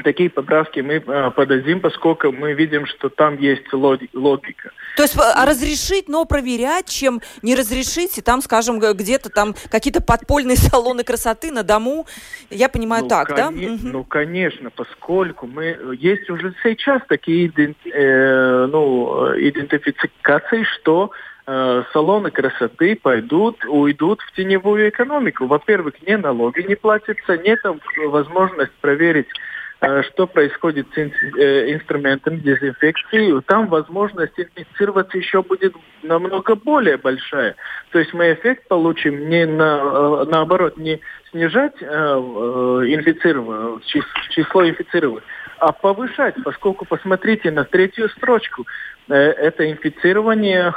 такие 0.00 0.30
поправки 0.30 0.80
мы 0.80 0.94
э, 0.94 1.30
подадим, 1.30 1.80
поскольку 1.80 2.32
мы 2.32 2.52
видим, 2.52 2.86
что 2.86 3.08
там 3.08 3.38
есть 3.38 3.72
логика. 3.72 4.70
То 4.96 5.02
есть 5.02 5.16
а 5.16 5.46
разрешить, 5.46 6.08
но 6.08 6.24
проверять, 6.24 6.88
чем 6.88 7.20
не 7.42 7.54
разрешить, 7.54 8.18
и 8.18 8.22
там, 8.22 8.40
скажем, 8.40 8.80
где-то 8.80 9.30
там 9.30 9.54
какие-то 9.70 10.02
подпольные 10.02 10.56
салоны 10.56 11.04
красоты 11.04 11.52
на 11.52 11.62
дому, 11.62 12.06
я 12.50 12.68
понимаю 12.68 13.04
ну, 13.04 13.08
так, 13.08 13.34
да? 13.34 13.50
Ну, 13.50 14.04
конечно, 14.04 14.70
поскольку 14.70 15.46
мы 15.46 15.78
есть 15.98 16.28
уже 16.30 16.54
сейчас 16.62 17.02
такие 17.08 17.48
э, 17.48 18.66
ну, 18.66 19.32
идентификации, 19.36 20.64
что 20.64 21.12
э, 21.46 21.82
салоны 21.92 22.30
красоты 22.30 22.96
пойдут, 22.96 23.64
уйдут 23.66 24.20
в 24.22 24.32
теневую 24.34 24.88
экономику. 24.88 25.46
Во-первых, 25.46 25.94
не 26.06 26.16
налоги 26.16 26.62
не 26.62 26.74
платятся, 26.74 27.38
нет 27.38 27.60
проверить 28.80 29.28
Э, 29.28 29.57
что 29.80 30.26
происходит 30.26 30.88
с 30.94 30.98
э, 30.98 31.72
инструментами 31.72 32.36
дезинфекции, 32.36 33.40
там 33.46 33.68
возможность 33.68 34.32
инфицироваться 34.36 35.16
еще 35.16 35.42
будет 35.42 35.74
намного 36.02 36.56
более 36.56 36.96
большая. 36.96 37.54
То 37.92 38.00
есть 38.00 38.12
мы 38.12 38.32
эффект 38.32 38.66
получим 38.66 39.28
не 39.28 39.46
на, 39.46 39.78
э, 39.78 40.24
наоборот, 40.30 40.76
не 40.78 40.98
снижать 41.30 41.80
инфицированных, 41.80 43.84
число 44.30 44.68
инфицированных, 44.68 45.22
а 45.60 45.72
повышать, 45.72 46.34
поскольку 46.44 46.84
посмотрите 46.84 47.50
на 47.50 47.64
третью 47.64 48.08
строчку, 48.10 48.66
это 49.08 49.70
инфицирование 49.70 50.74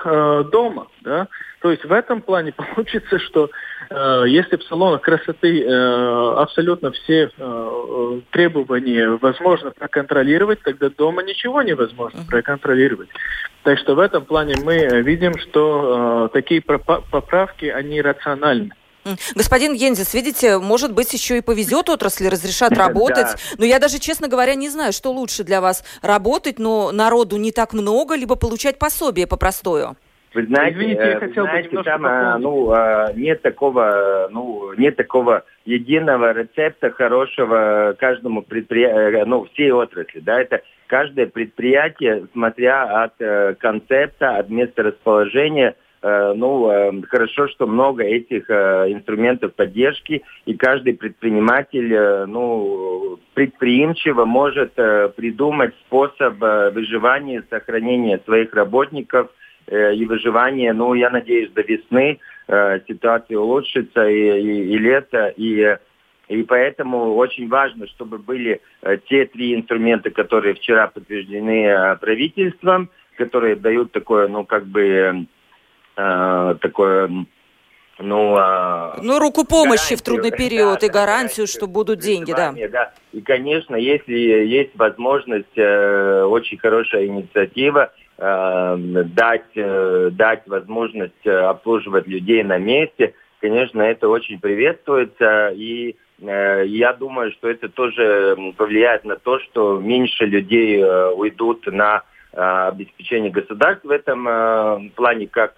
дома, 0.51 0.87
да, 1.01 1.27
то 1.61 1.69
есть 1.69 1.85
в 1.85 1.91
этом 1.91 2.21
плане 2.21 2.51
получится, 2.75 3.19
что 3.19 3.49
э, 3.89 4.23
если 4.27 4.57
в 4.57 4.63
салонах 4.63 5.01
красоты 5.01 5.63
э, 5.63 6.33
абсолютно 6.37 6.91
все 6.91 7.29
э, 7.35 8.21
требования 8.31 9.17
возможно 9.21 9.71
проконтролировать, 9.71 10.61
тогда 10.63 10.89
дома 10.89 11.23
ничего 11.23 11.61
невозможно 11.61 12.21
проконтролировать. 12.27 13.09
Так 13.63 13.77
что 13.77 13.95
в 13.95 13.99
этом 13.99 14.25
плане 14.25 14.55
мы 14.63 15.01
видим, 15.03 15.37
что 15.37 16.25
э, 16.25 16.33
такие 16.33 16.61
поправки, 16.61 17.65
они 17.65 18.01
рациональны. 18.01 18.71
Господин 19.35 19.75
Гензис, 19.75 20.13
видите, 20.13 20.59
может 20.59 20.93
быть, 20.93 21.13
еще 21.13 21.37
и 21.37 21.41
повезет 21.41 21.89
отрасли, 21.89 22.27
разрешат 22.27 22.71
работать. 22.77 23.27
Да. 23.33 23.55
Но 23.57 23.65
я 23.65 23.79
даже, 23.79 23.99
честно 23.99 24.27
говоря, 24.27 24.55
не 24.55 24.69
знаю, 24.69 24.93
что 24.93 25.11
лучше 25.11 25.43
для 25.43 25.61
вас. 25.61 25.83
Работать, 26.01 26.59
но 26.59 26.91
народу 26.91 27.37
не 27.37 27.51
так 27.51 27.73
много, 27.73 28.15
либо 28.15 28.35
получать 28.35 28.77
пособие 28.79 29.27
по 29.27 29.37
простою. 29.37 29.95
Вы 30.33 30.45
знаете, 30.45 30.77
Извините, 30.77 31.01
я 31.01 31.19
хотел 31.19 31.43
знаете, 31.43 31.69
бы 31.69 31.83
там 31.83 32.05
а, 32.05 32.37
ну, 32.37 32.71
а, 32.71 33.11
нет 33.13 33.41
такого, 33.41 34.29
ну, 34.31 34.73
нет 34.77 34.95
такого 34.95 35.43
единого 35.65 36.31
рецепта 36.31 36.89
хорошего 36.91 37.95
каждому 37.99 38.41
предприятию, 38.41 39.23
э, 39.23 39.25
ну, 39.25 39.45
всей 39.51 39.71
отрасли, 39.71 40.21
да, 40.21 40.39
это 40.39 40.61
каждое 40.87 41.27
предприятие, 41.27 42.27
смотря 42.31 43.03
от 43.03 43.13
э, 43.19 43.55
концепта, 43.59 44.37
от 44.37 44.49
места 44.49 44.83
расположения, 44.83 45.71
э, 45.71 45.73
ну, 46.03 47.03
хорошо, 47.09 47.47
что 47.47 47.67
много 47.67 48.03
этих 48.03 48.49
инструментов 48.49 49.53
поддержки, 49.53 50.23
и 50.45 50.55
каждый 50.55 50.95
предприниматель, 50.95 52.25
ну, 52.27 53.19
предприимчиво 53.35 54.25
может 54.25 54.73
придумать 54.73 55.75
способ 55.85 56.39
выживания, 56.39 57.43
сохранения 57.49 58.19
своих 58.25 58.53
работников– 58.55 59.29
Э, 59.67 59.93
и 59.93 60.05
выживание. 60.05 60.73
Ну, 60.73 60.93
я 60.93 61.09
надеюсь, 61.09 61.49
до 61.51 61.61
весны 61.61 62.19
э, 62.47 62.79
ситуация 62.87 63.37
улучшится 63.37 64.05
и, 64.07 64.41
и, 64.41 64.73
и 64.73 64.77
лето, 64.77 65.33
и 65.37 65.77
и 66.27 66.43
поэтому 66.43 67.15
очень 67.15 67.49
важно, 67.49 67.87
чтобы 67.87 68.17
были 68.17 68.61
э, 68.81 68.97
те 69.09 69.25
три 69.25 69.53
инструмента, 69.53 70.09
которые 70.11 70.55
вчера 70.55 70.87
подтверждены 70.87 71.97
правительством, 71.99 72.89
которые 73.17 73.55
дают 73.55 73.91
такое, 73.91 74.27
ну, 74.29 74.45
как 74.45 74.65
бы, 74.65 75.25
э, 76.01 76.55
такое, 76.61 77.09
ну... 77.99 78.37
Э, 78.37 78.99
ну, 79.01 79.19
руку 79.19 79.45
помощи 79.45 79.95
в 79.95 80.01
трудный 80.01 80.31
период 80.37 80.79
да, 80.79 80.87
и 80.87 80.89
гарантию, 80.89 81.45
да, 81.45 81.51
что 81.51 81.67
будут 81.67 81.99
деньги, 81.99 82.31
да. 82.31 82.53
да. 82.71 82.93
И, 83.11 83.21
конечно, 83.21 83.75
если 83.75 84.13
есть 84.13 84.71
возможность, 84.75 85.57
э, 85.57 86.23
очень 86.23 86.57
хорошая 86.57 87.05
инициатива, 87.05 87.91
Эм, 88.23 88.93
дать, 89.15 89.49
э, 89.55 90.09
дать 90.11 90.43
возможность 90.45 91.25
э, 91.25 91.31
обслуживать 91.31 92.05
людей 92.05 92.43
на 92.43 92.59
месте, 92.59 93.15
конечно, 93.39 93.81
это 93.81 94.09
очень 94.09 94.39
приветствуется. 94.39 95.49
И 95.55 95.95
э, 96.21 96.65
я 96.67 96.93
думаю, 96.93 97.31
что 97.31 97.49
это 97.49 97.67
тоже 97.67 98.37
повлияет 98.57 99.05
на 99.05 99.15
то, 99.15 99.39
что 99.39 99.79
меньше 99.79 100.25
людей 100.25 100.83
уйдут 100.83 101.65
на 101.65 102.03
обеспечение 102.33 103.31
государства 103.31 103.89
в 103.89 103.91
этом 103.91 104.89
плане, 104.91 105.27
как 105.27 105.55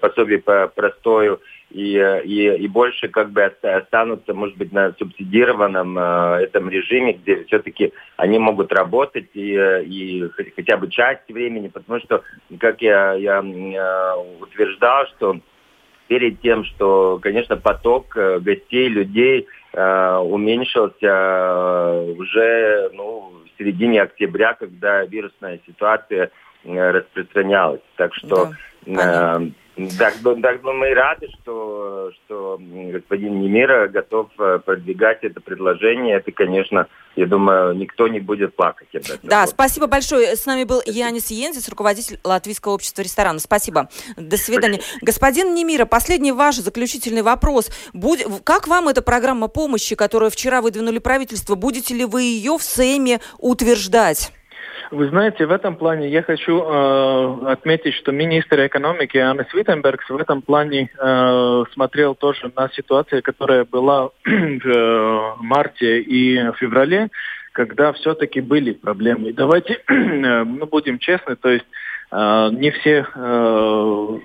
пособие 0.00 0.38
по 0.38 0.68
простою 0.68 1.40
и, 1.70 1.98
и, 2.24 2.56
и 2.56 2.68
больше 2.68 3.08
как 3.08 3.30
бы 3.32 3.42
останутся, 3.42 4.34
может 4.34 4.56
быть, 4.56 4.72
на 4.72 4.92
субсидированном 4.98 5.98
э, 5.98 6.44
этом 6.44 6.70
режиме, 6.70 7.14
где 7.14 7.44
все-таки 7.44 7.92
они 8.16 8.38
могут 8.38 8.72
работать 8.72 9.28
и, 9.34 9.54
и 9.54 10.28
хотя 10.56 10.76
бы 10.76 10.88
часть 10.88 11.28
времени, 11.28 11.68
потому 11.68 12.00
что, 12.00 12.22
как 12.60 12.80
я, 12.82 13.14
я 13.14 13.40
э, 13.40 14.40
утверждал, 14.40 15.06
что 15.16 15.40
перед 16.06 16.40
тем, 16.40 16.64
что, 16.64 17.18
конечно, 17.20 17.56
поток 17.56 18.16
э, 18.16 18.38
гостей, 18.38 18.88
людей 18.88 19.46
э, 19.72 20.16
уменьшился 20.18 20.94
э, 21.02 22.14
уже 22.16 22.90
ну, 22.94 23.32
середине 23.58 24.02
октября, 24.02 24.54
когда 24.54 25.04
вирусная 25.04 25.60
ситуация 25.66 26.30
э, 26.66 26.90
распространялась. 26.90 27.80
Так 27.96 28.14
что 28.14 28.52
да, 28.84 29.40
э, 29.40 29.50
так, 29.98 30.14
так 30.42 30.62
мы 30.62 30.94
рады, 30.94 31.28
что, 31.42 32.10
что 32.24 32.58
господин 32.58 33.40
Немира 33.40 33.88
готов 33.88 34.28
э, 34.38 34.58
продвигать 34.64 35.18
это 35.22 35.42
предложение. 35.42 36.16
Это, 36.16 36.32
конечно, 36.32 36.86
я 37.14 37.26
думаю, 37.26 37.76
никто 37.76 38.08
не 38.08 38.20
будет 38.20 38.56
плакать 38.56 38.88
об 38.94 39.02
этом. 39.02 39.18
Да, 39.22 39.46
спасибо 39.46 39.86
большое. 39.86 40.34
С 40.34 40.46
нами 40.46 40.64
был 40.64 40.80
Янис 40.86 41.30
Йензис, 41.30 41.68
руководитель 41.68 42.18
Латвийского 42.24 42.72
общества 42.72 43.02
ресторанов. 43.02 43.42
Спасибо. 43.42 43.90
До 44.16 44.38
свидания. 44.38 44.80
Спасибо. 44.80 45.04
Господин 45.04 45.54
Немира, 45.54 45.84
последний 45.84 46.32
ваш 46.32 46.56
заключительный 46.56 47.22
вопрос. 47.22 47.70
Будь, 47.92 48.24
как 48.44 48.68
вам 48.68 48.88
эта 48.88 49.02
программа 49.02 49.48
помощи, 49.48 49.94
которую 49.94 50.30
вчера 50.30 50.62
выдвинули 50.62 51.00
правительство, 51.00 51.54
будете 51.54 51.94
ли 51.94 52.06
вы 52.06 52.22
ее 52.22 52.56
в 52.56 52.62
Сейме 52.62 53.20
утверждать? 53.38 54.32
Вы 54.90 55.08
знаете, 55.08 55.46
в 55.46 55.50
этом 55.50 55.76
плане 55.76 56.08
я 56.08 56.22
хочу 56.22 56.62
э, 56.62 57.50
отметить, 57.50 57.94
что 57.94 58.12
министр 58.12 58.66
экономики 58.66 59.16
Анна 59.18 59.46
Свитенбергс 59.50 60.08
в 60.08 60.16
этом 60.16 60.42
плане 60.42 60.90
э, 60.96 61.64
смотрел 61.72 62.14
тоже 62.14 62.52
на 62.54 62.68
ситуацию, 62.70 63.22
которая 63.22 63.64
была 63.64 64.10
в 64.24 64.28
э, 64.28 65.34
марте 65.40 66.00
и 66.00 66.52
феврале, 66.58 67.08
когда 67.52 67.92
все-таки 67.94 68.40
были 68.40 68.72
проблемы. 68.72 69.32
Давайте 69.32 69.80
ну, 69.88 70.66
будем 70.66 70.98
честны, 70.98 71.36
то 71.36 71.48
есть 71.48 71.66
не 72.12 72.70
все 72.70 73.06
э, 73.14 74.18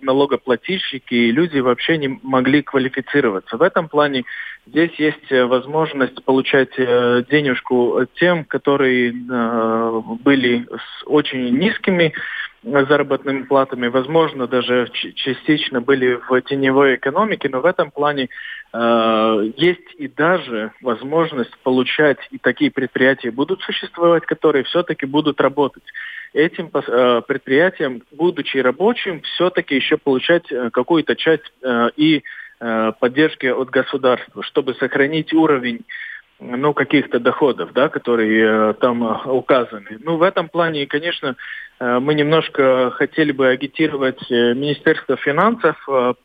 налогоплательщики 0.00 1.14
и 1.14 1.32
люди 1.32 1.58
вообще 1.58 1.98
не 1.98 2.20
могли 2.22 2.62
квалифицироваться. 2.62 3.56
В 3.56 3.62
этом 3.62 3.88
плане 3.88 4.24
Здесь 4.66 4.92
есть 4.96 5.30
э, 5.30 5.44
возможность 5.44 6.24
получать 6.24 6.70
э, 6.78 7.22
денежку 7.30 8.06
тем, 8.14 8.44
которые 8.44 9.10
э, 9.10 10.00
были 10.22 10.66
с 10.70 11.04
очень 11.06 11.58
низкими 11.58 12.14
заработными 12.62 13.42
платами, 13.42 13.88
возможно, 13.88 14.46
даже 14.46 14.88
частично 15.16 15.82
были 15.82 16.14
в 16.14 16.40
теневой 16.40 16.94
экономике, 16.94 17.50
но 17.50 17.60
в 17.60 17.66
этом 17.66 17.90
плане 17.90 18.30
э, 18.72 19.50
есть 19.58 19.94
и 19.98 20.08
даже 20.08 20.72
возможность 20.80 21.54
получать, 21.58 22.16
и 22.30 22.38
такие 22.38 22.70
предприятия 22.70 23.30
будут 23.30 23.60
существовать, 23.60 24.24
которые 24.24 24.64
все-таки 24.64 25.04
будут 25.04 25.42
работать. 25.42 25.84
Этим 26.34 26.70
э, 26.74 27.22
предприятиям, 27.26 28.02
будучи 28.12 28.58
рабочим, 28.58 29.22
все-таки 29.22 29.76
еще 29.76 29.96
получать 29.96 30.44
какую-то 30.72 31.16
часть 31.16 31.50
э, 31.62 31.88
и 31.96 32.22
Э, 32.66 32.92
поддержки 32.98 33.46
от 33.46 33.68
государства, 33.68 34.42
чтобы 34.42 34.74
сохранить 34.74 35.34
уровень 35.34 35.80
ну, 36.44 36.74
каких-то 36.74 37.18
доходов, 37.18 37.72
да, 37.72 37.88
которые 37.88 38.70
э, 38.70 38.74
там 38.74 39.04
э, 39.04 39.30
указаны. 39.30 39.98
Ну, 40.00 40.16
в 40.16 40.22
этом 40.22 40.48
плане, 40.48 40.86
конечно, 40.86 41.36
Э, 41.80 41.98
мы 41.98 42.14
немножко 42.14 42.90
хотели 42.92 43.32
бы 43.32 43.48
агитировать 43.48 44.20
Министерство 44.30 45.16
финансов 45.16 45.76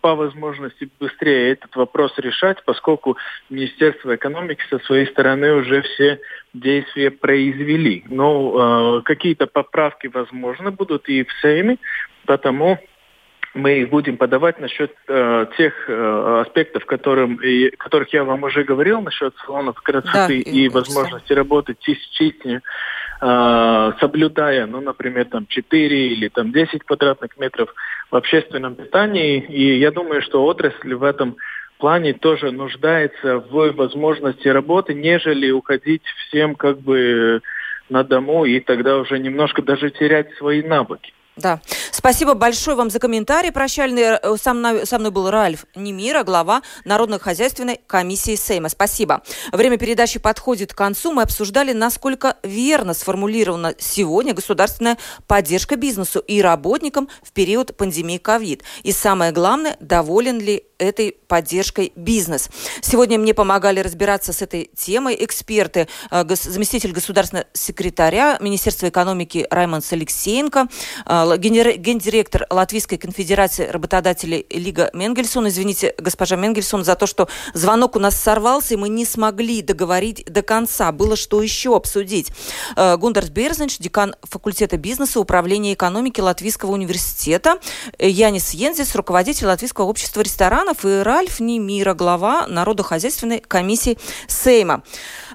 по 0.01 0.15
возможности 0.15 0.89
быстрее 0.99 1.53
этот 1.53 1.75
вопрос 1.75 2.13
решать, 2.17 2.63
поскольку 2.65 3.17
Министерство 3.49 4.15
экономики 4.15 4.61
со 4.69 4.79
своей 4.79 5.07
стороны 5.07 5.53
уже 5.53 5.81
все 5.81 6.19
действия 6.53 7.11
произвели. 7.11 8.03
Но 8.07 9.01
какие-то 9.03 9.47
поправки 9.47 10.07
возможно 10.07 10.71
будут 10.71 11.09
и 11.09 11.23
в 11.23 11.31
Сейме, 11.41 11.77
потому 12.25 12.79
мы 13.53 13.85
будем 13.87 14.17
подавать 14.17 14.59
насчет 14.59 14.93
э, 15.07 15.45
тех 15.57 15.73
э, 15.87 16.41
аспектов, 16.45 16.85
которым, 16.85 17.35
и, 17.37 17.69
которых 17.71 18.13
я 18.13 18.23
вам 18.23 18.43
уже 18.43 18.63
говорил, 18.63 19.01
насчет 19.01 19.33
салонов 19.45 19.81
красоты 19.81 20.11
да, 20.13 20.51
и, 20.51 20.65
и 20.65 20.69
возможности 20.69 21.33
работать 21.33 21.79
частично, 21.79 22.61
э, 23.21 23.91
соблюдая, 23.99 24.67
ну, 24.67 24.81
например, 24.81 25.25
там 25.25 25.47
4 25.47 26.07
или 26.07 26.27
там 26.27 26.51
10 26.51 26.83
квадратных 26.83 27.37
метров 27.37 27.73
в 28.11 28.15
общественном 28.15 28.75
питании. 28.75 29.43
И 29.49 29.79
я 29.79 29.91
думаю, 29.91 30.21
что 30.21 30.45
отрасль 30.45 30.93
в 30.93 31.03
этом 31.03 31.37
плане 31.79 32.13
тоже 32.13 32.51
нуждается 32.51 33.39
в 33.39 33.71
возможности 33.71 34.47
работы, 34.47 34.93
нежели 34.93 35.49
уходить 35.49 36.03
всем 36.27 36.53
как 36.53 36.79
бы 36.79 37.41
на 37.89 38.03
дому 38.03 38.45
и 38.45 38.59
тогда 38.59 38.97
уже 38.97 39.17
немножко 39.17 39.63
даже 39.63 39.89
терять 39.89 40.31
свои 40.35 40.61
навыки. 40.61 41.13
Да. 41.39 41.61
Спасибо 41.91 42.33
большое 42.33 42.75
вам 42.75 42.89
за 42.89 42.99
комментарий 42.99 43.51
прощальный. 43.51 44.19
Э, 44.21 44.37
со 44.41 44.53
мной, 44.53 44.85
со 44.85 44.99
мной 44.99 45.11
был 45.11 45.29
Ральф 45.29 45.65
Немира, 45.73 46.23
глава 46.23 46.61
Народно-хозяйственной 46.83 47.79
комиссии 47.87 48.35
Сейма. 48.35 48.69
Спасибо. 48.69 49.23
Время 49.51 49.77
передачи 49.77 50.19
подходит 50.19 50.73
к 50.73 50.77
концу. 50.77 51.13
Мы 51.13 51.21
обсуждали, 51.21 51.71
насколько 51.71 52.35
верно 52.43 52.93
сформулирована 52.93 53.73
сегодня 53.77 54.33
государственная 54.33 54.97
поддержка 55.27 55.77
бизнесу 55.77 56.19
и 56.19 56.41
работникам 56.41 57.07
в 57.23 57.31
период 57.31 57.75
пандемии 57.77 58.17
ковид. 58.17 58.63
И 58.83 58.91
самое 58.91 59.31
главное, 59.31 59.77
доволен 59.79 60.39
ли 60.39 60.65
этой 60.77 61.17
поддержкой 61.27 61.91
бизнес. 61.95 62.49
Сегодня 62.81 63.19
мне 63.19 63.33
помогали 63.33 63.81
разбираться 63.81 64.33
с 64.33 64.41
этой 64.41 64.71
темой 64.75 65.15
эксперты, 65.19 65.87
э, 66.09 66.23
заместитель 66.35 66.91
государственного 66.91 67.45
секретаря 67.53 68.37
Министерства 68.41 68.89
экономики 68.89 69.45
Раймонд 69.49 69.85
Алексеенко, 69.91 70.67
э, 71.31 71.37
гендиректор 71.37 72.45
Латвийской 72.49 72.97
конфедерации 72.97 73.67
работодателей 73.67 74.45
Лига 74.49 74.89
Менгельсон. 74.93 75.47
Извините, 75.47 75.93
госпожа 75.97 76.35
Менгельсон, 76.35 76.83
за 76.83 76.95
то, 76.95 77.07
что 77.07 77.27
звонок 77.53 77.95
у 77.95 77.99
нас 77.99 78.15
сорвался, 78.19 78.73
и 78.73 78.77
мы 78.77 78.89
не 78.89 79.05
смогли 79.05 79.61
договорить 79.61 80.25
до 80.25 80.41
конца. 80.41 80.91
Было 80.91 81.15
что 81.15 81.41
еще 81.41 81.75
обсудить. 81.75 82.31
Э, 82.75 82.97
Гундарс 82.97 83.29
Берзенч, 83.29 83.77
декан 83.79 84.15
факультета 84.23 84.77
бизнеса, 84.77 85.19
управления 85.19 85.73
экономики 85.73 86.21
Латвийского 86.21 86.71
университета. 86.71 87.59
Янис 87.97 88.51
Йензис, 88.51 88.95
руководитель 88.95 89.47
Латвийского 89.47 89.85
общества 89.85 90.21
ресторанов 90.21 90.85
и 90.85 91.01
Ральф 91.01 91.39
Немира, 91.39 91.93
глава 91.93 92.47
Народохозяйственной 92.47 93.39
комиссии 93.39 93.97
Сейма. 94.27 94.83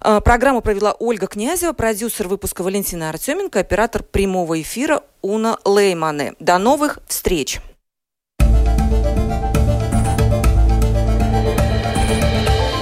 Э, 0.03 0.21
программу 0.21 0.61
провела 0.61 0.95
Ольга 0.99 1.27
Князева, 1.27 1.73
продюсер 1.73 2.29
выпуска 2.29 2.63
Валентина 2.63 3.09
Артеменко, 3.09 3.61
оператор 3.61 4.03
прямого 4.03 4.61
эфира 4.61 5.03
Уна 5.25 5.57
Леймане. 5.65 6.35
До 6.39 6.59
новых 6.59 6.99
встреч! 7.09 7.63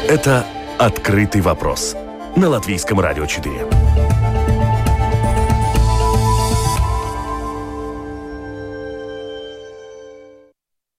Это 0.08 0.44
«Открытый 0.76 1.40
вопрос» 1.40 1.94
на 2.34 2.48
Латвийском 2.48 2.98
радио 2.98 3.26
4. 3.26 3.71